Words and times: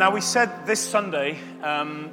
Now, 0.00 0.10
we 0.10 0.22
said 0.22 0.64
this 0.64 0.80
Sunday 0.80 1.38
um, 1.62 2.10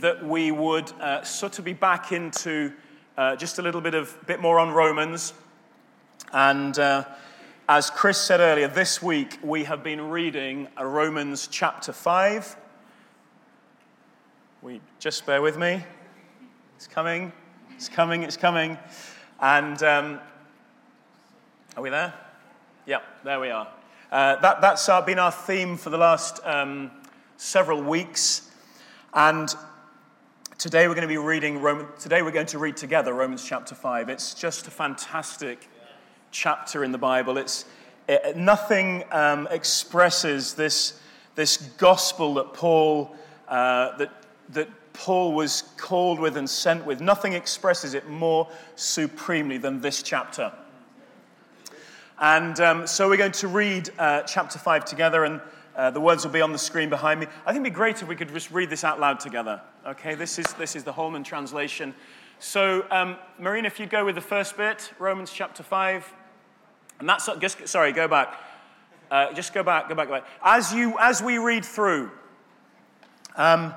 that 0.00 0.24
we 0.24 0.50
would 0.50 0.90
uh, 0.92 1.22
sort 1.22 1.58
of 1.58 1.64
be 1.66 1.74
back 1.74 2.10
into 2.10 2.72
uh, 3.18 3.36
just 3.36 3.58
a 3.58 3.62
little 3.62 3.82
bit 3.82 3.92
of 3.92 4.16
bit 4.26 4.40
more 4.40 4.58
on 4.58 4.70
Romans. 4.70 5.34
And 6.32 6.78
uh, 6.78 7.04
as 7.68 7.90
Chris 7.90 8.16
said 8.16 8.40
earlier, 8.40 8.66
this 8.66 9.02
week 9.02 9.38
we 9.42 9.64
have 9.64 9.82
been 9.82 10.08
reading 10.08 10.68
Romans 10.80 11.48
chapter 11.48 11.92
5. 11.92 12.56
We 14.62 14.80
just 14.98 15.26
bear 15.26 15.42
with 15.42 15.58
me. 15.58 15.84
It's 16.76 16.86
coming, 16.86 17.30
it's 17.76 17.90
coming, 17.90 18.22
it's 18.22 18.38
coming. 18.38 18.78
And 19.38 19.82
um, 19.82 20.18
are 21.76 21.82
we 21.82 21.90
there? 21.90 22.14
Yeah, 22.86 23.00
there 23.22 23.38
we 23.38 23.50
are. 23.50 23.68
Uh, 24.10 24.36
that, 24.36 24.62
that's 24.62 24.88
our, 24.88 25.02
been 25.02 25.18
our 25.18 25.30
theme 25.30 25.76
for 25.76 25.90
the 25.90 25.98
last 25.98 26.40
um, 26.44 26.90
several 27.42 27.82
weeks. 27.82 28.48
And 29.12 29.52
today 30.58 30.86
we're 30.86 30.94
going 30.94 31.08
to 31.08 31.12
be 31.12 31.18
reading 31.18 31.60
Roman, 31.60 31.88
today 31.98 32.22
we're 32.22 32.30
going 32.30 32.46
to 32.46 32.58
read 32.58 32.76
together 32.76 33.12
Romans 33.12 33.44
chapter 33.44 33.74
5. 33.74 34.08
It's 34.08 34.32
just 34.32 34.68
a 34.68 34.70
fantastic 34.70 35.68
chapter 36.30 36.84
in 36.84 36.92
the 36.92 36.98
Bible. 36.98 37.36
It's, 37.36 37.64
it, 38.08 38.36
nothing 38.36 39.02
um, 39.10 39.48
expresses 39.50 40.54
this, 40.54 41.00
this 41.34 41.56
gospel 41.56 42.34
that 42.34 42.54
Paul, 42.54 43.12
uh, 43.48 43.96
that, 43.96 44.12
that 44.50 44.68
Paul 44.92 45.34
was 45.34 45.64
called 45.76 46.20
with 46.20 46.36
and 46.36 46.48
sent 46.48 46.86
with. 46.86 47.00
Nothing 47.00 47.32
expresses 47.32 47.92
it 47.94 48.08
more 48.08 48.48
supremely 48.76 49.58
than 49.58 49.80
this 49.80 50.00
chapter. 50.04 50.52
And 52.20 52.60
um, 52.60 52.86
so 52.86 53.08
we're 53.08 53.16
going 53.16 53.32
to 53.32 53.48
read 53.48 53.90
uh, 53.98 54.22
chapter 54.22 54.60
5 54.60 54.84
together, 54.84 55.24
and 55.24 55.40
uh, 55.76 55.90
the 55.90 56.00
words 56.00 56.24
will 56.24 56.32
be 56.32 56.42
on 56.42 56.52
the 56.52 56.58
screen 56.58 56.90
behind 56.90 57.20
me. 57.20 57.26
I 57.46 57.52
think 57.52 57.62
it'd 57.62 57.72
be 57.72 57.76
great 57.76 58.02
if 58.02 58.08
we 58.08 58.16
could 58.16 58.28
just 58.32 58.50
read 58.50 58.70
this 58.70 58.84
out 58.84 59.00
loud 59.00 59.20
together. 59.20 59.60
Okay, 59.86 60.14
this 60.14 60.38
is, 60.38 60.52
this 60.54 60.76
is 60.76 60.84
the 60.84 60.92
Holman 60.92 61.24
translation. 61.24 61.94
So, 62.38 62.84
um, 62.90 63.16
Marina, 63.38 63.68
if 63.68 63.80
you 63.80 63.86
go 63.86 64.04
with 64.04 64.16
the 64.16 64.20
first 64.20 64.56
bit, 64.56 64.92
Romans 64.98 65.32
chapter 65.32 65.62
5. 65.62 66.12
And 67.00 67.08
that's, 67.08 67.28
just, 67.38 67.68
sorry, 67.68 67.92
go 67.92 68.06
back. 68.06 68.38
Uh, 69.10 69.32
just 69.32 69.54
go 69.54 69.62
back, 69.62 69.88
go 69.88 69.94
back, 69.94 70.08
go 70.08 70.14
back. 70.14 70.26
As, 70.42 70.72
you, 70.72 70.96
as 70.98 71.22
we 71.22 71.38
read 71.38 71.64
through, 71.64 72.10
um, 73.36 73.74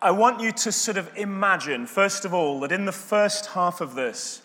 I 0.00 0.10
want 0.12 0.40
you 0.40 0.52
to 0.52 0.72
sort 0.72 0.96
of 0.96 1.10
imagine, 1.16 1.86
first 1.86 2.24
of 2.24 2.32
all, 2.32 2.60
that 2.60 2.72
in 2.72 2.84
the 2.84 2.92
first 2.92 3.46
half 3.46 3.80
of 3.80 3.94
this, 3.94 4.42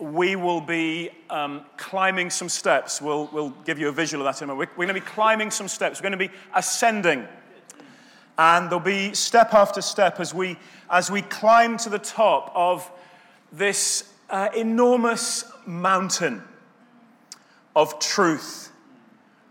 we 0.00 0.34
will 0.34 0.60
be 0.60 1.10
um, 1.28 1.64
climbing 1.76 2.30
some 2.30 2.48
steps. 2.48 3.02
We'll, 3.02 3.28
we'll 3.32 3.50
give 3.64 3.78
you 3.78 3.88
a 3.88 3.92
visual 3.92 4.26
of 4.26 4.34
that 4.34 4.42
in 4.42 4.48
a 4.48 4.52
moment. 4.52 4.70
We're, 4.70 4.78
we're 4.78 4.86
going 4.86 5.00
to 5.00 5.06
be 5.06 5.12
climbing 5.12 5.50
some 5.50 5.68
steps. 5.68 6.00
We're 6.00 6.08
going 6.08 6.18
to 6.18 6.28
be 6.28 6.34
ascending. 6.54 7.28
And 8.38 8.66
there'll 8.70 8.80
be 8.80 9.12
step 9.12 9.52
after 9.52 9.82
step 9.82 10.18
as 10.18 10.32
we, 10.32 10.56
as 10.88 11.10
we 11.10 11.20
climb 11.20 11.76
to 11.78 11.90
the 11.90 11.98
top 11.98 12.50
of 12.54 12.90
this 13.52 14.10
uh, 14.30 14.48
enormous 14.56 15.44
mountain 15.66 16.42
of 17.76 17.98
truth, 17.98 18.72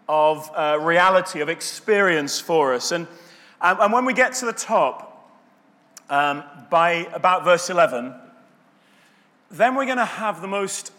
of 0.08 0.50
uh, 0.56 0.80
reality, 0.82 1.42
of 1.42 1.50
experience 1.50 2.40
for 2.40 2.74
us. 2.74 2.92
And, 2.92 3.08
and, 3.62 3.94
when 3.94 4.06
we 4.06 4.14
get 4.14 4.34
to 4.36 4.46
the 4.46 4.54
top, 4.54 5.32
um, 6.09 6.44
by 6.72 7.08
about 7.14 7.44
verse 7.44 7.70
11, 7.70 8.16
then 9.52 9.76
we're 9.76 9.86
going 9.86 9.98
to 9.98 10.06
have 10.06 10.42
the 10.42 10.48
most 10.48 10.92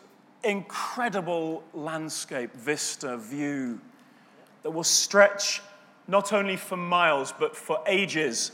incredible 0.42 1.62
landscape, 1.72 2.52
vista, 2.54 3.16
view 3.16 3.80
that 4.62 4.70
will 4.70 4.84
stretch 4.84 5.62
not 6.08 6.32
only 6.32 6.56
for 6.56 6.76
miles 6.76 7.32
but 7.38 7.56
for 7.56 7.80
ages. 7.86 8.52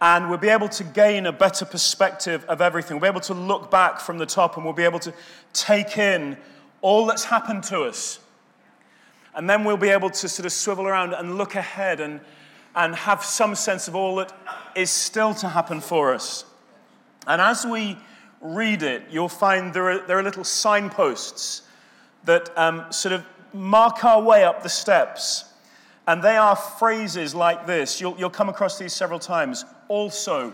And 0.00 0.28
we'll 0.28 0.38
be 0.38 0.48
able 0.48 0.68
to 0.70 0.84
gain 0.84 1.26
a 1.26 1.32
better 1.32 1.64
perspective 1.64 2.44
of 2.46 2.60
everything. 2.60 2.96
We'll 2.96 3.12
be 3.12 3.14
able 3.14 3.20
to 3.22 3.34
look 3.34 3.70
back 3.70 4.00
from 4.00 4.18
the 4.18 4.26
top 4.26 4.56
and 4.56 4.64
we'll 4.64 4.74
be 4.74 4.84
able 4.84 4.98
to 5.00 5.12
take 5.52 5.98
in 5.98 6.36
all 6.82 7.06
that's 7.06 7.24
happened 7.24 7.64
to 7.64 7.82
us. 7.84 8.18
And 9.34 9.48
then 9.48 9.64
we'll 9.64 9.76
be 9.76 9.88
able 9.88 10.10
to 10.10 10.28
sort 10.28 10.46
of 10.46 10.52
swivel 10.52 10.86
around 10.86 11.14
and 11.14 11.38
look 11.38 11.54
ahead 11.54 12.00
and, 12.00 12.20
and 12.74 12.94
have 12.94 13.24
some 13.24 13.54
sense 13.54 13.88
of 13.88 13.94
all 13.94 14.16
that 14.16 14.32
is 14.74 14.90
still 14.90 15.34
to 15.34 15.48
happen 15.48 15.80
for 15.80 16.14
us. 16.14 16.44
And 17.26 17.40
as 17.40 17.64
we 17.64 17.96
read 18.44 18.82
it, 18.82 19.02
you'll 19.10 19.28
find 19.28 19.72
there 19.74 19.90
are, 19.90 20.06
there 20.06 20.18
are 20.18 20.22
little 20.22 20.44
signposts 20.44 21.62
that 22.24 22.56
um, 22.56 22.84
sort 22.92 23.14
of 23.14 23.24
mark 23.52 24.04
our 24.04 24.22
way 24.22 24.44
up 24.44 24.62
the 24.62 24.68
steps. 24.68 25.46
And 26.06 26.22
they 26.22 26.36
are 26.36 26.54
phrases 26.54 27.34
like 27.34 27.66
this. 27.66 28.00
You'll, 28.00 28.16
you'll 28.18 28.30
come 28.30 28.50
across 28.50 28.78
these 28.78 28.92
several 28.92 29.18
times. 29.18 29.64
Also. 29.88 30.52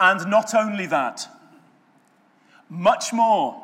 And 0.00 0.28
not 0.28 0.52
only 0.54 0.86
that, 0.86 1.28
much 2.68 3.12
more. 3.12 3.62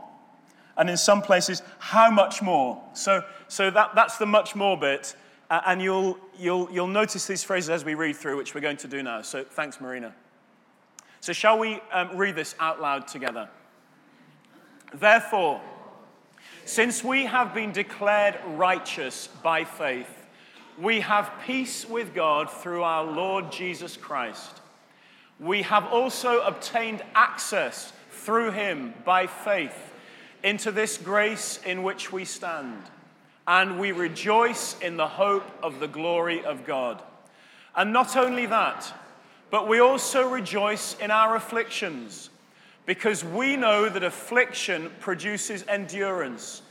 And 0.77 0.89
in 0.89 0.97
some 0.97 1.21
places, 1.21 1.63
how 1.81 2.09
much 2.13 2.41
more? 2.41 2.81
So, 2.95 3.25
so 3.49 3.71
that, 3.73 3.97
that's 3.97 4.19
the 4.19 4.27
much 4.27 4.55
more 4.55 4.79
bit. 4.79 5.17
Uh, 5.51 5.61
and 5.67 5.83
you'll, 5.83 6.17
you'll, 6.39 6.71
you'll 6.71 6.87
notice 6.87 7.27
these 7.27 7.43
phrases 7.43 7.71
as 7.71 7.85
we 7.85 7.95
read 7.95 8.15
through, 8.15 8.37
which 8.37 8.55
we're 8.55 8.61
going 8.61 8.77
to 8.77 8.89
do 8.89 9.03
now. 9.03 9.23
So 9.23 9.43
thanks, 9.43 9.81
Marina. 9.81 10.15
So, 11.21 11.33
shall 11.33 11.59
we 11.59 11.81
um, 11.93 12.17
read 12.17 12.37
this 12.37 12.55
out 12.61 12.81
loud 12.81 13.09
together? 13.09 13.49
Therefore, 14.95 15.61
since 16.65 17.03
we 17.03 17.25
have 17.25 17.55
been 17.55 17.73
declared 17.73 18.39
righteous 18.47 19.29
by 19.43 19.65
faith, 19.65 20.27
we 20.79 21.01
have 21.01 21.33
peace 21.45 21.89
with 21.89 22.15
God 22.15 22.51
through 22.51 22.83
our 22.83 23.05
Lord 23.05 23.51
Jesus 23.51 23.97
Christ. 23.97 24.61
We 25.41 25.63
have 25.63 25.87
also 25.87 26.41
obtained 26.43 27.03
access 27.15 27.93
through 28.11 28.53
him 28.53 28.95
by 29.05 29.27
faith 29.27 29.93
into 30.43 30.71
this 30.71 30.97
grace 30.97 31.59
in 31.65 31.83
which 31.83 32.13
we 32.13 32.25
stand, 32.25 32.83
and 33.47 33.81
we 33.81 33.93
rejoice 33.93 34.79
in 34.81 34.97
the 34.97 35.09
hope 35.09 35.51
of 35.63 35.81
the 35.81 35.89
glory 35.89 36.45
of 36.45 36.65
God. 36.65 37.03
And 37.75 37.93
not 37.93 38.17
only 38.17 38.47
that, 38.47 38.93
but 39.51 39.69
we 39.69 39.81
also 39.81 40.29
rejoice 40.29 40.97
in 41.01 41.11
our 41.11 41.37
afflictions 41.37 42.31
because 42.87 43.25
we 43.25 43.57
know 43.57 43.89
that 43.89 44.03
affliction 44.03 44.91
produces 45.01 45.65
endurance. 45.69 46.63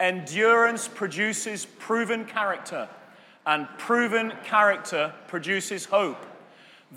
Endurance 0.00 0.88
produces 0.88 1.66
proven 1.78 2.24
character, 2.24 2.88
and 3.46 3.68
proven 3.78 4.32
character 4.44 5.12
produces 5.28 5.84
hope. 5.84 6.24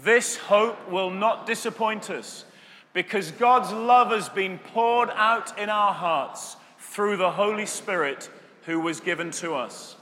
This 0.04 0.38
hope 0.38 0.90
will 0.90 1.10
not 1.10 1.48
disappoint 1.48 2.10
us 2.10 2.46
because 2.94 3.32
God's 3.32 3.72
love 3.72 4.12
has 4.12 4.30
been 4.30 4.60
poured 4.60 5.10
out 5.12 5.58
in 5.60 5.70
our 5.70 5.94
hearts 5.94 6.56
through 6.80 7.18
the 7.18 7.32
Holy 7.32 7.66
Spirit 7.66 8.30
who 8.66 8.80
was 8.80 9.00
given 9.00 9.32
to 9.32 9.54
us. 9.54 9.96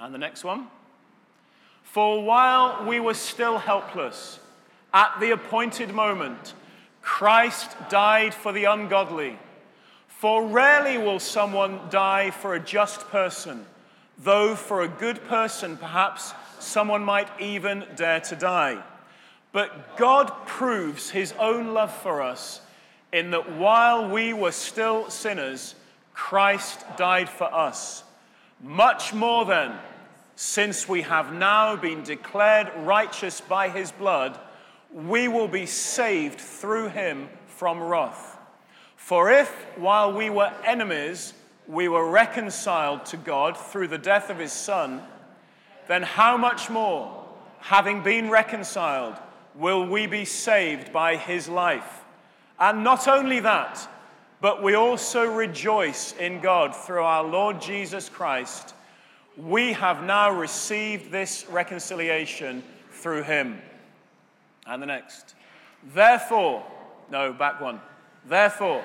And 0.00 0.14
the 0.14 0.18
next 0.18 0.44
one. 0.44 0.68
For 1.94 2.24
while 2.24 2.84
we 2.88 2.98
were 2.98 3.14
still 3.14 3.56
helpless, 3.56 4.40
at 4.92 5.20
the 5.20 5.30
appointed 5.30 5.94
moment, 5.94 6.52
Christ 7.02 7.70
died 7.88 8.34
for 8.34 8.50
the 8.50 8.64
ungodly. 8.64 9.38
For 10.08 10.44
rarely 10.44 10.98
will 10.98 11.20
someone 11.20 11.78
die 11.90 12.32
for 12.32 12.54
a 12.54 12.58
just 12.58 13.08
person, 13.10 13.64
though 14.18 14.56
for 14.56 14.82
a 14.82 14.88
good 14.88 15.24
person, 15.28 15.76
perhaps 15.76 16.34
someone 16.58 17.04
might 17.04 17.28
even 17.38 17.84
dare 17.94 18.18
to 18.22 18.34
die. 18.34 18.82
But 19.52 19.96
God 19.96 20.32
proves 20.46 21.10
his 21.10 21.32
own 21.38 21.74
love 21.74 21.94
for 21.94 22.22
us 22.22 22.60
in 23.12 23.30
that 23.30 23.52
while 23.52 24.10
we 24.10 24.32
were 24.32 24.50
still 24.50 25.10
sinners, 25.10 25.76
Christ 26.12 26.84
died 26.96 27.28
for 27.28 27.54
us. 27.54 28.02
Much 28.60 29.14
more 29.14 29.44
then, 29.44 29.78
since 30.36 30.88
we 30.88 31.02
have 31.02 31.32
now 31.32 31.76
been 31.76 32.02
declared 32.02 32.70
righteous 32.78 33.40
by 33.40 33.68
his 33.68 33.92
blood, 33.92 34.38
we 34.92 35.28
will 35.28 35.48
be 35.48 35.66
saved 35.66 36.40
through 36.40 36.88
him 36.88 37.28
from 37.46 37.82
wrath. 37.82 38.38
For 38.96 39.30
if, 39.30 39.50
while 39.76 40.12
we 40.12 40.30
were 40.30 40.52
enemies, 40.64 41.34
we 41.68 41.88
were 41.88 42.10
reconciled 42.10 43.06
to 43.06 43.16
God 43.16 43.56
through 43.56 43.88
the 43.88 43.98
death 43.98 44.30
of 44.30 44.38
his 44.38 44.52
Son, 44.52 45.02
then 45.88 46.02
how 46.02 46.36
much 46.36 46.70
more, 46.70 47.24
having 47.60 48.02
been 48.02 48.30
reconciled, 48.30 49.16
will 49.54 49.86
we 49.86 50.06
be 50.06 50.24
saved 50.24 50.92
by 50.92 51.16
his 51.16 51.48
life? 51.48 52.04
And 52.58 52.84
not 52.84 53.08
only 53.08 53.40
that, 53.40 53.88
but 54.40 54.62
we 54.62 54.74
also 54.74 55.24
rejoice 55.24 56.14
in 56.18 56.40
God 56.40 56.74
through 56.74 57.02
our 57.02 57.24
Lord 57.24 57.60
Jesus 57.60 58.08
Christ. 58.08 58.74
We 59.36 59.72
have 59.72 60.04
now 60.04 60.30
received 60.30 61.10
this 61.10 61.46
reconciliation 61.48 62.62
through 62.90 63.24
him. 63.24 63.60
And 64.66 64.80
the 64.80 64.86
next. 64.86 65.34
Therefore, 65.92 66.64
no, 67.10 67.32
back 67.32 67.60
one. 67.60 67.80
Therefore, 68.26 68.82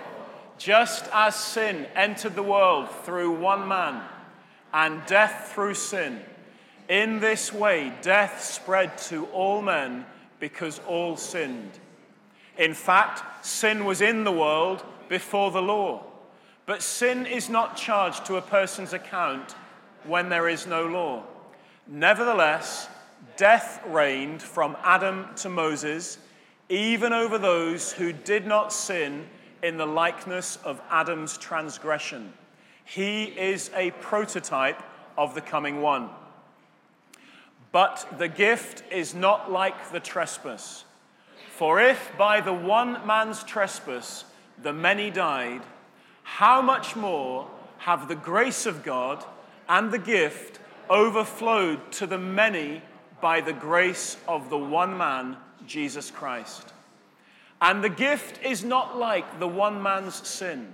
just 0.58 1.06
as 1.14 1.36
sin 1.36 1.88
entered 1.96 2.36
the 2.36 2.44
world 2.44 2.90
through 3.04 3.32
one 3.32 3.68
man, 3.68 4.02
and 4.74 5.02
death 5.06 5.52
through 5.54 5.76
sin, 5.76 6.20
in 6.90 7.20
this 7.20 7.54
way 7.54 7.94
death 8.02 8.44
spread 8.44 8.98
to 8.98 9.26
all 9.28 9.62
men 9.62 10.06
because 10.40 10.80
all 10.88 11.16
sinned. 11.16 11.80
In 12.58 12.74
fact, 12.74 13.46
sin 13.46 13.86
was 13.86 14.02
in 14.02 14.24
the 14.24 14.32
world 14.32 14.84
before 15.08 15.52
the 15.52 15.62
law, 15.62 16.04
but 16.66 16.84
sin 16.84 17.26
is 17.26 17.50
not 17.50 17.78
charged 17.78 18.26
to 18.26 18.36
a 18.36 18.42
person's 18.42 18.94
account 18.94 19.56
when 20.06 20.30
there 20.30 20.48
is 20.48 20.68
no 20.68 20.86
law. 20.86 21.24
Nevertheless, 21.88 22.88
death 23.38 23.82
reigned 23.88 24.42
from 24.42 24.78
Adam 24.84 25.28
to 25.38 25.50
Moses, 25.50 26.18
even 26.70 27.14
over 27.14 27.38
those 27.38 27.92
who 27.92 28.14
did 28.14 28.46
not 28.46 28.72
sin 28.72 29.28
in 29.64 29.78
the 29.78 29.86
likeness 29.86 30.58
of 30.64 30.82
Adam's 30.90 31.38
transgression. 31.38 32.34
He 32.86 33.26
is 33.26 33.72
a 33.76 33.92
prototype 33.92 34.82
of 35.18 35.36
the 35.36 35.42
coming 35.42 35.82
one. 35.82 36.10
But 37.72 38.08
the 38.18 38.28
gift 38.28 38.84
is 38.92 39.14
not 39.14 39.52
like 39.52 39.92
the 39.92 40.00
trespass. 40.00 40.86
For 41.50 41.80
if 41.82 42.12
by 42.18 42.42
the 42.42 42.54
one 42.54 43.06
man's 43.06 43.44
trespass 43.44 44.26
the 44.62 44.74
many 44.74 45.12
died, 45.12 45.62
how 46.24 46.62
much 46.62 46.96
more 46.96 47.50
have 47.80 48.08
the 48.08 48.16
grace 48.16 48.66
of 48.66 48.84
God 48.84 49.24
and 49.70 49.92
the 49.92 50.00
gift 50.00 50.60
overflowed 50.90 51.92
to 51.92 52.08
the 52.08 52.18
many 52.18 52.82
by 53.22 53.40
the 53.40 53.54
grace 53.54 54.18
of 54.28 54.50
the 54.50 54.58
one 54.58 54.98
man, 54.98 55.38
Jesus 55.68 56.10
Christ? 56.10 56.74
And 57.62 57.84
the 57.84 57.90
gift 57.90 58.44
is 58.44 58.64
not 58.64 58.98
like 58.98 59.40
the 59.40 59.48
one 59.48 59.82
man's 59.82 60.28
sin, 60.28 60.74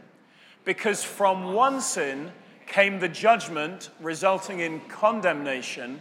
because 0.64 1.04
from 1.04 1.54
one 1.54 1.82
sin 1.82 2.32
came 2.68 3.00
the 3.00 3.10
judgment 3.10 3.90
resulting 4.00 4.62
in 4.62 4.80
condemnation, 4.82 6.00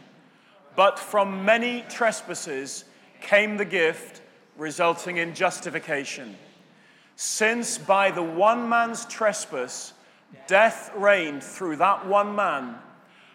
but 0.76 0.98
from 0.98 1.44
many 1.44 1.84
trespasses 1.88 2.84
came 3.20 3.56
the 3.56 3.64
gift 3.64 4.22
resulting 4.56 5.16
in 5.16 5.34
justification. 5.34 6.36
Since 7.16 7.78
by 7.78 8.10
the 8.10 8.22
one 8.22 8.68
man's 8.68 9.04
trespass 9.06 9.94
death 10.46 10.90
reigned 10.96 11.42
through 11.42 11.76
that 11.76 12.06
one 12.06 12.34
man, 12.34 12.76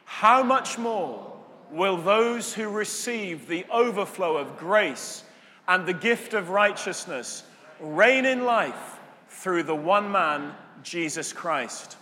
how 0.10 0.42
much 0.42 0.80
more 0.80 1.32
will 1.70 1.96
those 1.96 2.52
who 2.52 2.68
receive 2.68 3.48
the 3.48 3.64
overflow 3.72 4.38
of 4.38 4.58
grace 4.58 5.24
and 5.68 5.86
the 5.86 5.94
gift 5.94 6.34
of 6.34 6.50
righteousness 6.50 7.44
reign 7.80 8.26
in 8.26 8.44
life 8.44 8.98
through 9.30 9.62
the 9.62 9.76
one 9.76 10.12
man, 10.12 10.56
Jesus 10.82 11.32
Christ. 11.32 11.96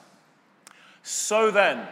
So 1.04 1.52
then, 1.52 1.86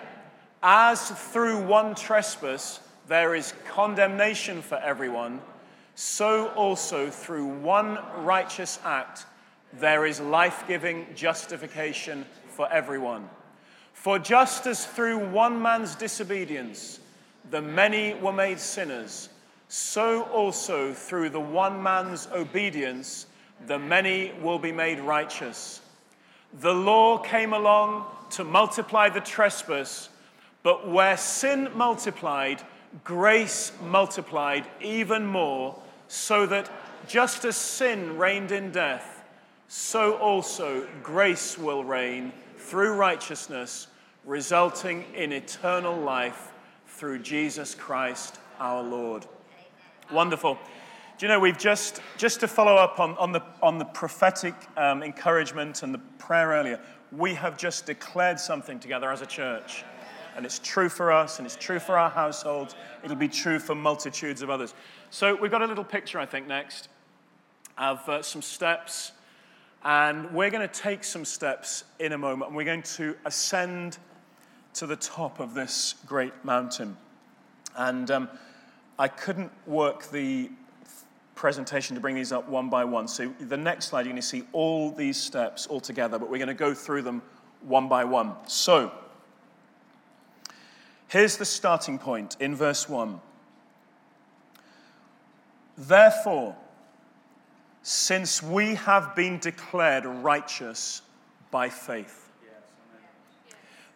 as 0.64 1.12
through 1.12 1.62
one 1.66 1.96
trespass 1.96 2.80
there 3.10 3.36
is 3.36 3.54
condemnation 3.68 4.62
for 4.62 4.78
everyone, 4.78 5.42
so 5.96 6.48
also 6.52 7.10
through 7.10 7.46
one 7.46 8.00
righteous 8.20 8.80
act 8.86 9.26
there 9.74 10.06
is 10.06 10.22
life 10.22 10.64
giving 10.66 11.06
justification 11.14 12.26
for 12.48 12.72
everyone. 12.72 13.30
For 14.06 14.20
just 14.20 14.68
as 14.68 14.86
through 14.86 15.18
one 15.30 15.60
man's 15.60 15.96
disobedience 15.96 17.00
the 17.50 17.60
many 17.60 18.14
were 18.14 18.32
made 18.32 18.60
sinners, 18.60 19.30
so 19.68 20.26
also 20.26 20.94
through 20.94 21.32
the 21.32 21.40
one 21.40 21.82
man's 21.82 22.28
obedience 22.32 23.26
the 23.66 23.80
many 23.80 24.32
will 24.44 24.60
be 24.60 24.72
made 24.72 25.00
righteous. 25.00 25.82
The 26.60 26.72
law 26.72 27.18
came 27.18 27.54
along 27.54 28.06
to 28.30 28.44
multiply 28.44 29.10
the 29.10 29.22
trespass, 29.22 30.10
but 30.62 30.88
where 30.88 31.18
sin 31.18 31.70
multiplied, 31.74 32.62
grace 33.04 33.72
multiplied 33.82 34.68
even 34.82 35.26
more, 35.26 35.82
so 36.08 36.46
that 36.46 36.70
just 37.08 37.44
as 37.44 37.58
sin 37.58 38.20
reigned 38.20 38.52
in 38.52 38.70
death, 38.72 39.24
so 39.68 40.16
also 40.18 40.88
grace 41.02 41.58
will 41.58 41.84
reign 41.84 42.32
through 42.60 42.94
righteousness, 42.94 43.88
resulting 44.26 45.06
in 45.14 45.32
eternal 45.32 45.96
life 45.96 46.52
through 46.88 47.20
Jesus 47.20 47.76
Christ 47.76 48.40
our 48.60 48.82
Lord. 48.82 49.26
Wonderful. 50.12 50.58
Do 51.18 51.26
you 51.26 51.30
know, 51.30 51.40
we've 51.40 51.58
just, 51.58 52.02
just 52.18 52.40
to 52.42 52.48
follow 52.48 52.76
up 52.76 53.00
on, 53.00 53.18
on, 53.18 53.32
the, 53.32 53.42
on 53.62 53.78
the 53.78 53.86
prophetic 53.86 54.54
um, 54.76 55.04
encouragement 55.04 55.84
and 55.84 55.94
the 55.94 56.00
prayer 56.18 56.50
earlier, 56.50 56.80
we 57.12 57.34
have 57.36 57.58
just 57.58 57.86
declared 57.86 58.40
something 58.40 58.80
together 58.80 59.12
as 59.12 59.22
a 59.22 59.26
church. 59.26 59.84
And 60.36 60.46
it's 60.46 60.60
true 60.60 60.90
for 60.90 61.14
us, 61.14 61.38
and 61.38 61.46
it's 61.46 61.56
true 61.56 61.80
for 61.80 61.98
our 61.98 62.10
households. 62.10 62.76
It'll 63.04 63.16
be 63.16 63.30
true 63.30 63.60
for 63.60 63.74
multitudes 63.74 64.42
of 64.42 64.50
others. 64.50 64.74
So 65.10 65.36
we've 65.36 65.52
got 65.52 65.62
a 65.62 65.66
little 65.66 65.86
picture, 65.86 66.20
I 66.20 66.26
think, 66.26 66.48
next 66.48 66.90
of 67.78 68.08
uh, 68.10 68.22
some 68.22 68.42
steps. 68.42 69.14
And 69.86 70.30
we're 70.34 70.50
going 70.50 70.68
to 70.68 70.82
take 70.82 71.04
some 71.06 71.24
steps 71.24 71.86
in 72.00 72.12
a 72.12 72.18
moment, 72.18 72.50
and 72.50 72.58
we're 72.58 72.66
going 72.66 72.82
to 72.84 73.16
ascend 73.24 73.98
to 74.76 74.86
the 74.86 74.96
top 74.96 75.40
of 75.40 75.54
this 75.54 75.96
great 76.06 76.34
mountain. 76.44 76.98
And 77.76 78.10
um, 78.12 78.30
I 79.00 79.08
couldn't 79.08 79.52
work 79.66 80.10
the 80.12 80.50
presentation 81.34 81.96
to 81.96 82.02
bring 82.02 82.16
these 82.16 82.32
up 82.32 82.48
one 82.48 82.70
by 82.70 82.86
one. 82.86 83.08
So, 83.08 83.34
the 83.40 83.58
next 83.58 83.88
slide, 83.88 84.02
you're 84.02 84.14
going 84.14 84.22
to 84.22 84.28
see 84.28 84.44
all 84.54 84.92
these 84.92 85.18
steps 85.18 85.68
all 85.68 85.82
together, 85.82 86.18
but 86.18 86.30
we're 86.30 86.38
going 86.38 86.48
to 86.48 86.54
go 86.54 86.74
through 86.74 87.02
them 87.02 87.22
one 87.62 87.88
by 87.88 88.04
one. 88.04 88.34
So, 88.48 88.92
here's 91.08 91.38
the 91.38 91.46
starting 91.46 91.98
point 91.98 92.38
in 92.40 92.56
verse 92.56 92.88
1. 92.88 93.20
Therefore, 95.78 96.56
since 97.84 98.42
we 98.42 98.76
have 98.76 99.16
been 99.16 99.40
declared 99.40 100.06
righteous 100.06 101.02
by 101.52 101.70
faith, 101.70 102.25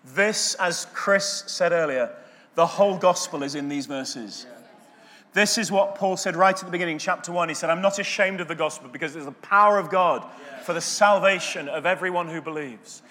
this, 0.03 0.56
as 0.56 0.88
Chris 0.94 1.44
said 1.48 1.72
earlier, 1.72 2.15
the 2.56 2.65
whole 2.65 2.98
gospel 2.98 3.44
is 3.44 3.56
in 3.56 3.70
these 3.70 3.86
verses. 3.86 4.46
This 5.34 5.58
is 5.58 5.72
what 5.72 5.96
Paul 5.96 6.18
said 6.18 6.36
right 6.36 6.58
at 6.58 6.65
the 6.65 6.72
beginning, 6.72 6.98
chapter 6.98 7.32
1. 7.32 7.50
He 7.50 7.56
said, 7.56 7.70
I'm 7.70 7.82
not 7.82 8.00
ashamed 8.00 8.41
of 8.41 8.48
the 8.48 8.56
gospel 8.56 8.89
because 8.89 9.15
it's 9.15 9.25
the 9.25 9.32
power 9.32 9.77
of 9.77 9.89
God 9.89 10.25
for 10.63 10.74
the 10.74 10.82
salvation 10.82 11.70
of 11.70 11.86
everyone 11.86 12.27
who 12.27 12.41
believes. 12.41 13.03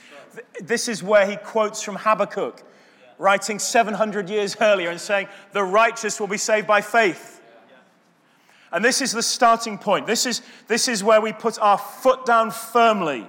This 0.61 0.89
is 0.89 1.03
where 1.03 1.27
he 1.27 1.37
quotes 1.37 1.83
from 1.83 1.97
Habakkuk, 1.97 2.63
writing 3.19 3.59
700 3.59 4.29
years 4.29 4.57
earlier 4.61 4.91
and 4.91 5.01
saying, 5.01 5.29
The 5.53 5.63
righteous 5.63 6.19
will 6.19 6.27
be 6.27 6.39
saved 6.39 6.67
by 6.67 6.81
faith. 6.81 7.41
And 8.73 8.85
this 8.85 9.01
is 9.01 9.13
the 9.13 9.23
starting 9.23 9.79
point. 9.79 10.07
This 10.07 10.27
is, 10.27 10.43
this 10.67 10.89
is 10.89 11.03
where 11.03 11.21
we 11.21 11.33
put 11.33 11.59
our 11.61 11.79
foot 11.79 12.27
down 12.27 12.51
firmly. 12.51 13.27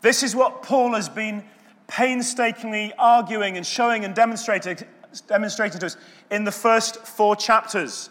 This 0.00 0.22
is 0.22 0.36
what 0.36 0.62
Paul 0.62 0.94
has 0.94 1.08
been 1.08 1.42
painstakingly 1.86 2.92
arguing 2.98 3.56
and 3.56 3.64
showing 3.64 4.04
and 4.04 4.14
demonstrating, 4.14 4.78
demonstrating 5.26 5.80
to 5.80 5.86
us 5.86 5.96
in 6.30 6.44
the 6.44 6.52
first 6.52 7.06
four 7.06 7.36
chapters. 7.36 8.10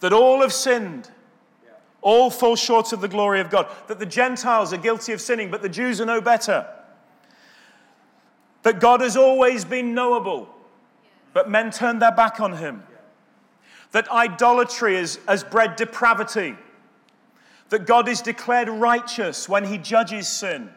That 0.00 0.12
all 0.12 0.40
have 0.40 0.52
sinned, 0.52 1.10
all 2.00 2.30
fall 2.30 2.56
short 2.56 2.92
of 2.92 3.00
the 3.00 3.08
glory 3.08 3.40
of 3.40 3.50
God. 3.50 3.68
That 3.88 3.98
the 3.98 4.06
Gentiles 4.06 4.72
are 4.72 4.78
guilty 4.78 5.12
of 5.12 5.20
sinning, 5.20 5.50
but 5.50 5.62
the 5.62 5.68
Jews 5.68 6.00
are 6.00 6.06
no 6.06 6.20
better. 6.20 6.66
That 8.62 8.80
God 8.80 9.00
has 9.00 9.16
always 9.16 9.64
been 9.64 9.94
knowable, 9.94 10.48
but 11.32 11.50
men 11.50 11.70
turned 11.70 12.00
their 12.00 12.12
back 12.12 12.40
on 12.40 12.54
him. 12.54 12.84
That 13.90 14.10
idolatry 14.10 14.94
has 14.94 15.44
bred 15.50 15.76
depravity. 15.76 16.56
That 17.68 17.86
God 17.86 18.08
is 18.08 18.20
declared 18.20 18.68
righteous 18.68 19.48
when 19.48 19.64
he 19.64 19.78
judges 19.78 20.28
sin 20.28 20.70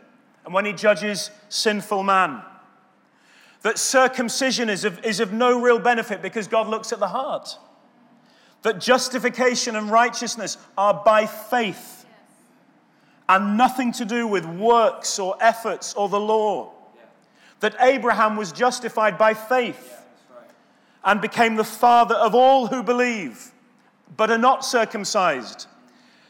and 0.46 0.54
when 0.54 0.66
he 0.66 0.74
judges 0.74 1.32
sinful 1.50 2.04
man. 2.04 2.42
That 3.64 3.80
circumcision 3.80 4.70
is 4.70 4.86
of, 4.86 5.04
is 5.04 5.20
of 5.20 5.34
no 5.34 5.60
real 5.60 5.80
benefit 5.80 6.22
because 6.22 6.48
God 6.48 6.68
looks 6.68 6.94
at 6.94 7.00
the 7.00 7.08
heart. 7.08 7.58
That 8.62 8.80
justification 8.80 9.76
and 9.76 9.90
righteousness 9.90 10.58
are 10.78 11.02
by 11.04 11.26
faith. 11.26 12.06
and 13.28 13.58
nothing 13.58 13.92
to 13.94 14.06
do 14.06 14.28
with 14.28 14.46
works 14.46 15.18
or 15.20 15.36
efforts 15.42 15.94
or 15.96 16.10
the 16.10 16.20
law. 16.20 16.72
That 17.62 17.76
Abraham 17.80 18.36
was 18.36 18.52
justified 18.52 19.18
by 19.18 19.34
faith 19.34 20.06
and 21.04 21.22
became 21.22 21.56
the 21.56 21.64
father 21.64 22.16
of 22.16 22.36
all 22.36 22.68
who 22.68 22.84
believe, 22.84 23.52
but 24.16 24.30
are 24.30 24.38
not 24.38 24.66
circumcised, 24.66 25.68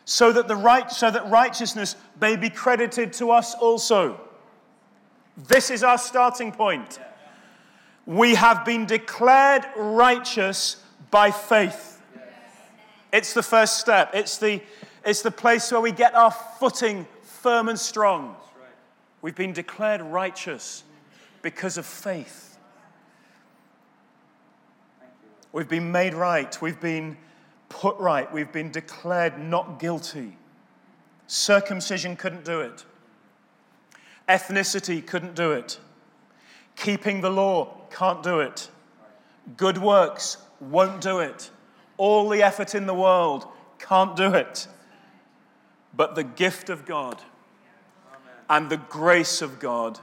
so 0.05 0.31
that, 0.31 0.47
the 0.47 0.55
right, 0.55 0.89
so 0.91 1.09
that 1.09 1.29
righteousness 1.29 1.95
may 2.21 2.35
be 2.35 2.49
credited 2.49 3.11
to 3.13 3.31
us 3.31 3.55
also. 3.55 4.19
This 5.35 5.71
is 5.71 5.83
our 5.83 5.97
starting 5.97 6.51
point. 6.51 6.99
We 8.05 8.35
have 8.35 8.63
been 8.63 8.85
declared 8.85 9.65
righteous 9.75 10.77
by 11.09 11.31
faith. 11.31 11.99
It's 13.11 13.33
the 13.33 13.43
first 13.43 13.79
step. 13.79 14.11
It's 14.13 14.37
the, 14.37 14.61
it's 15.03 15.23
the 15.23 15.31
place 15.31 15.71
where 15.71 15.81
we 15.81 15.91
get 15.91 16.13
our 16.13 16.31
footing 16.31 17.07
firm 17.23 17.67
and 17.67 17.79
strong. 17.79 18.35
We've 19.21 19.35
been 19.35 19.53
declared 19.53 20.01
righteous 20.01 20.83
because 21.41 21.77
of 21.77 21.85
faith. 21.85 22.57
We've 25.51 25.69
been 25.69 25.91
made 25.91 26.13
right. 26.13 26.61
We've 26.61 26.79
been 26.79 27.17
put 27.75 27.97
right. 27.97 28.31
We've 28.31 28.51
been 28.51 28.71
declared 28.71 29.37
not 29.37 29.79
guilty. 29.79 30.37
Circumcision 31.27 32.15
couldn't 32.15 32.45
do 32.45 32.61
it, 32.61 32.85
ethnicity 34.29 35.05
couldn't 35.05 35.35
do 35.35 35.51
it, 35.51 35.79
keeping 36.75 37.21
the 37.21 37.31
law 37.31 37.75
can't 37.89 38.21
do 38.21 38.39
it, 38.39 38.69
good 39.57 39.79
works 39.79 40.37
won't 40.59 41.01
do 41.01 41.19
it, 41.19 41.49
all 41.97 42.29
the 42.29 42.43
effort 42.43 42.75
in 42.75 42.85
the 42.85 42.93
world 42.93 43.47
can't 43.79 44.15
do 44.15 44.33
it. 44.33 44.67
But 45.95 46.13
the 46.15 46.23
gift 46.23 46.69
of 46.69 46.85
God 46.85 47.21
and 48.49 48.69
the 48.69 48.77
grace 48.77 49.41
of 49.41 49.59
God 49.59 49.99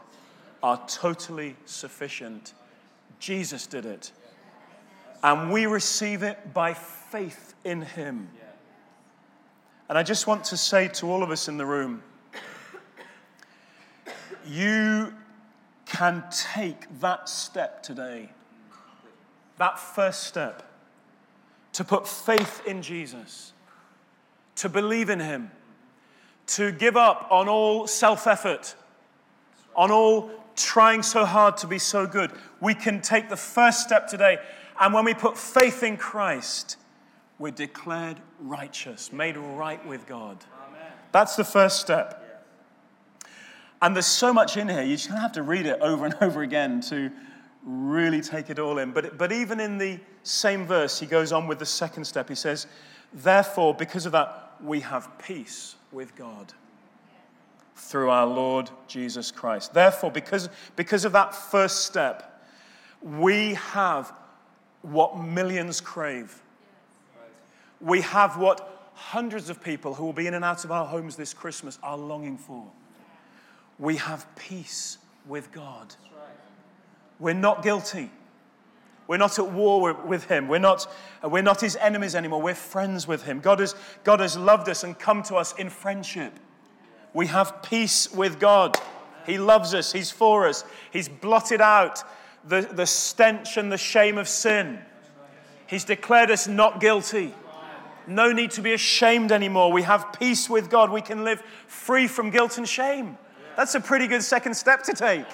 are 0.62 0.80
totally 0.88 1.54
sufficient. 1.66 2.52
Jesus 3.20 3.66
did 3.66 3.86
it. 3.86 4.10
And 5.22 5.52
we 5.52 5.66
receive 5.66 6.22
it 6.24 6.52
by 6.52 6.74
faith 6.74 7.01
in 7.64 7.82
Him. 7.82 8.28
And 9.88 9.98
I 9.98 10.02
just 10.02 10.26
want 10.26 10.44
to 10.44 10.56
say 10.56 10.88
to 10.88 11.10
all 11.10 11.22
of 11.22 11.30
us 11.30 11.48
in 11.48 11.58
the 11.58 11.66
room 11.66 12.02
you 14.46 15.12
can 15.86 16.24
take 16.30 17.00
that 17.00 17.28
step 17.28 17.82
today, 17.82 18.30
that 19.58 19.78
first 19.78 20.24
step, 20.24 20.62
to 21.74 21.84
put 21.84 22.08
faith 22.08 22.62
in 22.66 22.82
Jesus, 22.82 23.52
to 24.56 24.68
believe 24.68 25.10
in 25.10 25.20
Him, 25.20 25.50
to 26.46 26.72
give 26.72 26.96
up 26.96 27.28
on 27.30 27.48
all 27.48 27.86
self 27.86 28.26
effort, 28.26 28.74
on 29.76 29.90
all 29.90 30.30
trying 30.56 31.02
so 31.02 31.24
hard 31.24 31.56
to 31.58 31.66
be 31.66 31.78
so 31.78 32.06
good. 32.06 32.32
We 32.60 32.74
can 32.74 33.00
take 33.00 33.28
the 33.28 33.36
first 33.36 33.80
step 33.82 34.08
today. 34.08 34.38
And 34.80 34.92
when 34.92 35.04
we 35.04 35.14
put 35.14 35.38
faith 35.38 35.82
in 35.82 35.96
Christ, 35.96 36.76
we're 37.42 37.50
declared 37.50 38.20
righteous, 38.38 39.12
made 39.12 39.36
right 39.36 39.84
with 39.84 40.06
God. 40.06 40.44
Amen. 40.68 40.92
That's 41.10 41.34
the 41.34 41.42
first 41.42 41.80
step. 41.80 42.46
And 43.82 43.96
there's 43.96 44.06
so 44.06 44.32
much 44.32 44.56
in 44.56 44.68
here, 44.68 44.82
you 44.82 44.96
just 44.96 45.10
have 45.10 45.32
to 45.32 45.42
read 45.42 45.66
it 45.66 45.80
over 45.80 46.06
and 46.06 46.14
over 46.20 46.42
again 46.42 46.80
to 46.82 47.10
really 47.64 48.20
take 48.20 48.48
it 48.48 48.60
all 48.60 48.78
in. 48.78 48.92
But, 48.92 49.18
but 49.18 49.32
even 49.32 49.58
in 49.58 49.76
the 49.76 49.98
same 50.22 50.66
verse, 50.66 51.00
he 51.00 51.06
goes 51.06 51.32
on 51.32 51.48
with 51.48 51.58
the 51.58 51.66
second 51.66 52.04
step. 52.04 52.28
He 52.28 52.36
says, 52.36 52.68
Therefore, 53.12 53.74
because 53.74 54.06
of 54.06 54.12
that, 54.12 54.52
we 54.62 54.78
have 54.78 55.10
peace 55.18 55.74
with 55.90 56.14
God 56.14 56.52
through 57.74 58.10
our 58.10 58.26
Lord 58.26 58.70
Jesus 58.86 59.32
Christ. 59.32 59.74
Therefore, 59.74 60.12
because, 60.12 60.48
because 60.76 61.04
of 61.04 61.10
that 61.10 61.34
first 61.34 61.86
step, 61.86 62.46
we 63.02 63.54
have 63.54 64.12
what 64.82 65.18
millions 65.18 65.80
crave. 65.80 66.41
We 67.82 68.00
have 68.02 68.38
what 68.38 68.90
hundreds 68.94 69.50
of 69.50 69.62
people 69.62 69.94
who 69.94 70.04
will 70.04 70.12
be 70.12 70.26
in 70.26 70.34
and 70.34 70.44
out 70.44 70.64
of 70.64 70.70
our 70.70 70.86
homes 70.86 71.16
this 71.16 71.34
Christmas 71.34 71.78
are 71.82 71.98
longing 71.98 72.38
for. 72.38 72.64
We 73.78 73.96
have 73.96 74.26
peace 74.36 74.98
with 75.26 75.50
God. 75.52 75.94
We're 77.18 77.34
not 77.34 77.62
guilty. 77.62 78.10
We're 79.06 79.16
not 79.16 79.38
at 79.38 79.50
war 79.50 79.92
with 79.92 80.24
him. 80.24 80.48
We're 80.48 80.58
not, 80.58 80.86
we're 81.22 81.42
not 81.42 81.60
his 81.60 81.76
enemies 81.76 82.14
anymore. 82.14 82.40
We're 82.40 82.54
friends 82.54 83.06
with 83.06 83.24
him. 83.24 83.40
God 83.40 83.58
has, 83.60 83.74
God 84.04 84.20
has 84.20 84.36
loved 84.36 84.68
us 84.68 84.84
and 84.84 84.98
come 84.98 85.22
to 85.24 85.36
us 85.36 85.52
in 85.56 85.68
friendship. 85.68 86.32
We 87.12 87.26
have 87.26 87.62
peace 87.62 88.10
with 88.12 88.38
God. 88.38 88.76
He 89.26 89.38
loves 89.38 89.74
us. 89.74 89.92
He's 89.92 90.10
for 90.10 90.46
us. 90.46 90.64
He's 90.92 91.08
blotted 91.08 91.60
out 91.60 92.02
the, 92.46 92.62
the 92.62 92.86
stench 92.86 93.56
and 93.56 93.70
the 93.70 93.78
shame 93.78 94.18
of 94.18 94.28
sin. 94.28 94.78
He's 95.66 95.84
declared 95.84 96.30
us 96.30 96.48
not 96.48 96.80
guilty. 96.80 97.34
No 98.06 98.32
need 98.32 98.50
to 98.52 98.62
be 98.62 98.72
ashamed 98.72 99.32
anymore. 99.32 99.72
We 99.72 99.82
have 99.82 100.12
peace 100.18 100.48
with 100.50 100.70
God. 100.70 100.90
We 100.90 101.02
can 101.02 101.24
live 101.24 101.42
free 101.66 102.06
from 102.06 102.30
guilt 102.30 102.58
and 102.58 102.68
shame. 102.68 103.18
That's 103.56 103.74
a 103.74 103.80
pretty 103.80 104.06
good 104.06 104.22
second 104.22 104.54
step 104.54 104.82
to 104.84 104.92
take 104.92 105.26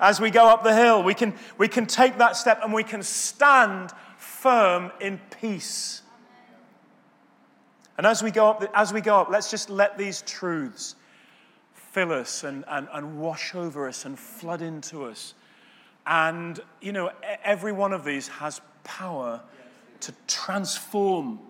as 0.00 0.20
we 0.20 0.30
go 0.30 0.48
up 0.48 0.64
the 0.64 0.74
hill. 0.74 1.02
We 1.02 1.14
can, 1.14 1.34
we 1.58 1.68
can 1.68 1.86
take 1.86 2.18
that 2.18 2.36
step 2.36 2.60
and 2.62 2.72
we 2.72 2.82
can 2.82 3.02
stand 3.02 3.92
firm 4.16 4.90
in 5.00 5.20
peace. 5.40 6.02
And 7.98 8.06
as 8.06 8.22
we 8.22 8.30
go 8.30 8.48
up, 8.48 8.64
as 8.74 8.92
we 8.94 9.02
go 9.02 9.20
up 9.20 9.28
let's 9.28 9.50
just 9.50 9.68
let 9.68 9.98
these 9.98 10.22
truths 10.22 10.96
fill 11.74 12.12
us 12.12 12.44
and, 12.44 12.64
and, 12.68 12.88
and 12.92 13.20
wash 13.20 13.54
over 13.54 13.86
us 13.86 14.04
and 14.04 14.18
flood 14.18 14.62
into 14.62 15.04
us. 15.04 15.34
And, 16.06 16.58
you 16.80 16.92
know, 16.92 17.10
every 17.44 17.72
one 17.72 17.92
of 17.92 18.04
these 18.04 18.28
has 18.28 18.60
power 18.84 19.40
to 20.00 20.14
transform. 20.26 21.40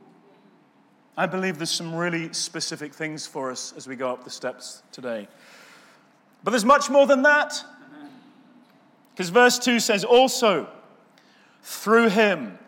I 1.20 1.26
believe 1.26 1.58
there's 1.58 1.70
some 1.70 1.94
really 1.94 2.32
specific 2.32 2.94
things 2.94 3.26
for 3.26 3.50
us 3.50 3.74
as 3.76 3.86
we 3.86 3.94
go 3.94 4.10
up 4.10 4.24
the 4.24 4.30
steps 4.30 4.82
today. 4.90 5.28
But 6.42 6.52
there's 6.52 6.64
much 6.64 6.88
more 6.88 7.06
than 7.06 7.20
that. 7.24 7.62
Because 9.12 9.28
verse 9.28 9.58
2 9.58 9.80
says, 9.80 10.02
Also, 10.02 10.66
through 11.62 12.08
him 12.08 12.58